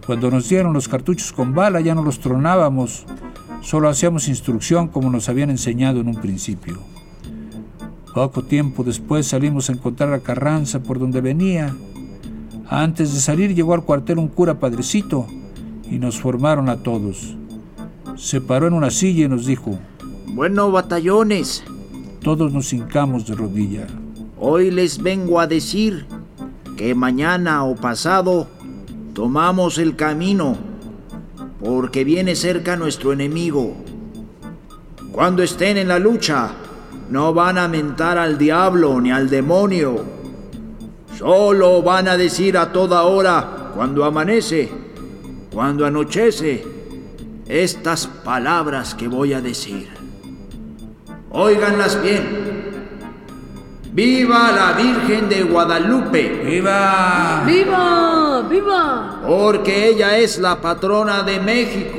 Cuando 0.04 0.32
nos 0.32 0.48
dieron 0.48 0.72
los 0.72 0.88
cartuchos 0.88 1.32
con 1.32 1.54
bala 1.54 1.80
ya 1.80 1.94
no 1.94 2.02
los 2.02 2.18
tronábamos, 2.18 3.06
solo 3.62 3.88
hacíamos 3.88 4.26
instrucción 4.26 4.88
como 4.88 5.10
nos 5.10 5.28
habían 5.28 5.50
enseñado 5.50 6.00
en 6.00 6.08
un 6.08 6.16
principio. 6.16 6.78
Poco 8.12 8.42
tiempo 8.42 8.82
después 8.82 9.28
salimos 9.28 9.70
a 9.70 9.74
encontrar 9.74 10.12
a 10.12 10.18
Carranza 10.18 10.82
por 10.82 10.98
donde 10.98 11.20
venía. 11.20 11.72
Antes 12.68 13.14
de 13.14 13.20
salir 13.20 13.54
llegó 13.54 13.72
al 13.72 13.84
cuartel 13.84 14.18
un 14.18 14.26
cura 14.26 14.58
padrecito 14.58 15.28
y 15.88 16.00
nos 16.00 16.18
formaron 16.18 16.68
a 16.68 16.78
todos. 16.78 17.36
Se 18.16 18.40
paró 18.40 18.66
en 18.66 18.74
una 18.74 18.90
silla 18.90 19.26
y 19.26 19.28
nos 19.28 19.46
dijo, 19.46 19.78
Bueno, 20.34 20.72
batallones. 20.72 21.62
todos 22.24 22.52
nos 22.52 22.72
hincamos 22.72 23.24
de 23.28 23.36
rodilla. 23.36 23.86
Hoy 24.36 24.72
les 24.72 25.00
vengo 25.00 25.38
a 25.38 25.46
decir 25.46 26.06
que 26.80 26.94
mañana 26.94 27.64
o 27.64 27.76
pasado 27.76 28.48
tomamos 29.12 29.76
el 29.76 29.96
camino, 29.96 30.56
porque 31.62 32.04
viene 32.04 32.34
cerca 32.34 32.74
nuestro 32.74 33.12
enemigo. 33.12 33.76
Cuando 35.12 35.42
estén 35.42 35.76
en 35.76 35.88
la 35.88 35.98
lucha, 35.98 36.52
no 37.10 37.34
van 37.34 37.58
a 37.58 37.68
mentar 37.68 38.16
al 38.16 38.38
diablo 38.38 38.98
ni 38.98 39.12
al 39.12 39.28
demonio. 39.28 40.02
Solo 41.18 41.82
van 41.82 42.08
a 42.08 42.16
decir 42.16 42.56
a 42.56 42.72
toda 42.72 43.02
hora, 43.02 43.72
cuando 43.74 44.06
amanece, 44.06 44.72
cuando 45.52 45.84
anochece, 45.84 46.64
estas 47.46 48.06
palabras 48.06 48.94
que 48.94 49.06
voy 49.06 49.34
a 49.34 49.42
decir. 49.42 49.90
Óiganlas 51.30 52.02
bien. 52.02 52.59
¡Viva 53.92 54.52
la 54.52 54.72
Virgen 54.80 55.28
de 55.28 55.42
Guadalupe! 55.42 56.42
¡Viva! 56.44 57.42
¡Viva! 57.44 58.42
¡Viva! 58.48 59.20
Porque 59.26 59.88
ella 59.88 60.16
es 60.16 60.38
la 60.38 60.60
patrona 60.60 61.24
de 61.24 61.40
México. 61.40 61.98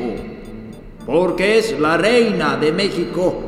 Porque 1.06 1.58
es 1.58 1.78
la 1.78 1.98
reina 1.98 2.56
de 2.56 2.72
México. 2.72 3.44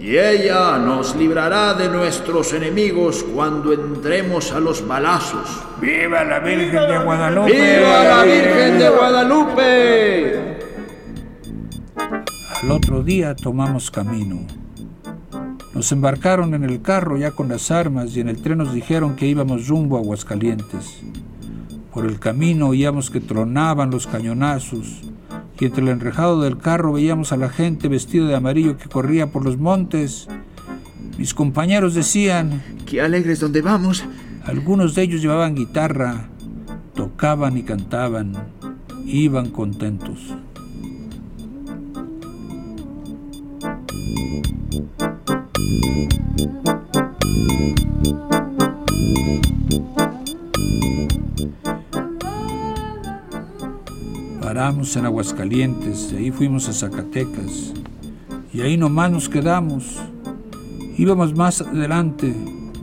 Y 0.00 0.16
ella 0.16 0.78
nos 0.78 1.14
librará 1.16 1.74
de 1.74 1.90
nuestros 1.90 2.54
enemigos 2.54 3.26
cuando 3.34 3.74
entremos 3.74 4.52
a 4.52 4.60
los 4.60 4.88
balazos. 4.88 5.62
¡Viva 5.78 6.24
la 6.24 6.38
Virgen 6.38 6.88
de 6.88 6.98
Guadalupe! 6.98 7.52
¡Viva 7.52 8.04
la 8.04 8.24
Virgen 8.24 8.78
de 8.78 8.88
Guadalupe! 8.88 10.58
Al 12.62 12.70
otro 12.70 13.02
día 13.02 13.36
tomamos 13.36 13.90
camino. 13.90 14.61
Nos 15.74 15.90
embarcaron 15.90 16.54
en 16.54 16.64
el 16.64 16.82
carro 16.82 17.16
ya 17.16 17.30
con 17.30 17.48
las 17.48 17.70
armas 17.70 18.14
y 18.16 18.20
en 18.20 18.28
el 18.28 18.42
tren 18.42 18.58
nos 18.58 18.74
dijeron 18.74 19.16
que 19.16 19.26
íbamos 19.26 19.68
rumbo 19.68 19.96
a 19.96 20.00
Aguascalientes. 20.00 21.00
Por 21.92 22.06
el 22.06 22.18
camino 22.18 22.68
oíamos 22.68 23.10
que 23.10 23.20
tronaban 23.20 23.90
los 23.90 24.06
cañonazos 24.06 25.02
y 25.58 25.64
entre 25.64 25.82
el 25.82 25.90
enrejado 25.90 26.40
del 26.40 26.58
carro 26.58 26.92
veíamos 26.92 27.32
a 27.32 27.36
la 27.36 27.48
gente 27.48 27.88
vestida 27.88 28.26
de 28.26 28.34
amarillo 28.34 28.76
que 28.76 28.88
corría 28.88 29.30
por 29.30 29.44
los 29.44 29.58
montes. 29.58 30.28
Mis 31.18 31.34
compañeros 31.34 31.94
decían, 31.94 32.62
¡Qué 32.84 33.00
alegres 33.00 33.40
donde 33.40 33.62
vamos! 33.62 34.04
algunos 34.44 34.94
de 34.94 35.02
ellos 35.02 35.22
llevaban 35.22 35.54
guitarra, 35.54 36.28
tocaban 36.94 37.56
y 37.56 37.62
cantaban, 37.62 38.32
iban 39.06 39.50
contentos. 39.50 40.34
Quedamos 54.62 54.94
en 54.94 55.06
Aguascalientes, 55.06 56.12
de 56.12 56.18
ahí 56.18 56.30
fuimos 56.30 56.68
a 56.68 56.72
Zacatecas 56.72 57.72
y 58.54 58.60
ahí 58.60 58.76
nomás 58.76 59.10
nos 59.10 59.28
quedamos. 59.28 60.00
Íbamos 60.96 61.34
más 61.34 61.62
adelante, 61.62 62.32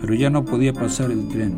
pero 0.01 0.13
ya 0.13 0.29
no 0.29 0.43
podía 0.43 0.73
pasar 0.73 1.09
el 1.09 1.29
tren. 1.29 1.55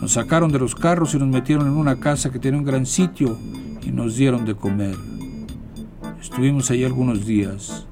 Nos 0.00 0.12
sacaron 0.12 0.50
de 0.50 0.58
los 0.58 0.74
carros 0.74 1.14
y 1.14 1.18
nos 1.18 1.28
metieron 1.28 1.66
en 1.66 1.74
una 1.76 2.00
casa 2.00 2.32
que 2.32 2.38
tenía 2.38 2.58
un 2.58 2.64
gran 2.64 2.86
sitio 2.86 3.36
y 3.82 3.90
nos 3.90 4.16
dieron 4.16 4.46
de 4.46 4.54
comer. 4.54 4.96
Estuvimos 6.18 6.70
ahí 6.70 6.82
algunos 6.82 7.26
días. 7.26 7.86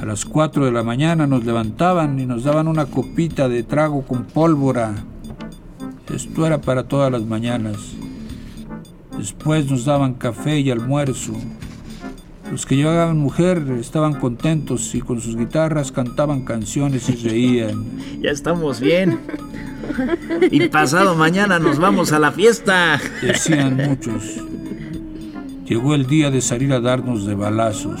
A 0.00 0.06
las 0.06 0.24
4 0.24 0.64
de 0.64 0.72
la 0.72 0.82
mañana 0.82 1.26
nos 1.26 1.44
levantaban 1.44 2.18
y 2.18 2.24
nos 2.24 2.44
daban 2.44 2.68
una 2.68 2.86
copita 2.86 3.50
de 3.50 3.62
trago 3.62 4.02
con 4.06 4.24
pólvora. 4.24 4.94
Esto 6.14 6.46
era 6.46 6.62
para 6.62 6.84
todas 6.84 7.12
las 7.12 7.22
mañanas. 7.22 7.76
Después 9.18 9.70
nos 9.70 9.84
daban 9.84 10.14
café 10.14 10.58
y 10.58 10.70
almuerzo. 10.70 11.34
Los 12.50 12.64
que 12.64 12.76
llevaban 12.76 13.18
mujer 13.18 13.62
estaban 13.78 14.14
contentos 14.14 14.94
y 14.94 15.02
con 15.02 15.20
sus 15.20 15.36
guitarras 15.36 15.92
cantaban 15.92 16.46
canciones 16.46 17.08
y 17.10 17.16
reían. 17.16 17.84
Ya 18.22 18.30
estamos 18.30 18.80
bien. 18.80 19.18
Y 20.50 20.68
pasado 20.68 21.14
mañana 21.14 21.58
nos 21.58 21.78
vamos 21.78 22.12
a 22.12 22.18
la 22.18 22.32
fiesta. 22.32 22.98
Decían 23.20 23.76
muchos. 23.76 24.36
Llegó 25.66 25.94
el 25.94 26.06
día 26.06 26.30
de 26.30 26.40
salir 26.40 26.72
a 26.72 26.80
darnos 26.80 27.26
de 27.26 27.34
balazos. 27.34 28.00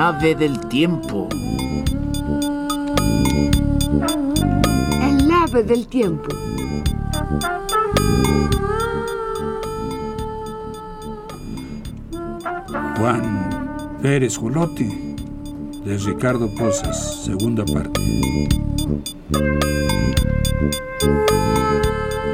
Nave 0.00 0.34
del 0.34 0.58
tiempo. 0.68 1.28
El 5.02 5.30
ave 5.30 5.62
del 5.62 5.86
tiempo. 5.88 6.28
Juan 12.96 13.50
Pérez 14.00 14.38
Jolote, 14.38 14.88
de 15.84 15.98
Ricardo 15.98 16.48
Pozas, 16.54 17.22
segunda 17.26 17.62
parte. 17.66 18.00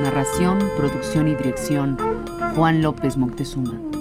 Narración, 0.05 0.61
producción 0.77 1.27
y 1.27 1.35
dirección, 1.35 1.99
Juan 2.55 2.81
López 2.81 3.17
Moctezuma. 3.17 3.96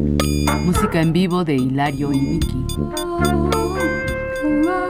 Música 0.00 1.00
en 1.00 1.12
vivo 1.12 1.42
de 1.44 1.54
Hilario 1.54 2.12
y 2.12 2.18
Vicky. 2.18 2.66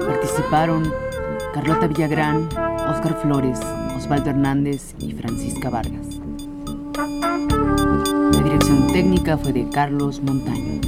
Participaron 0.06 0.92
Carlota 1.54 1.86
Villagrán, 1.86 2.48
Óscar 2.88 3.16
Flores, 3.22 3.60
Osvaldo 3.96 4.30
Hernández 4.30 4.94
y 4.98 5.12
Francisca 5.12 5.70
Vargas. 5.70 6.06
La 8.32 8.42
dirección 8.42 8.88
técnica 8.88 9.38
fue 9.38 9.52
de 9.52 9.68
Carlos 9.68 10.20
Montaño. 10.22 10.80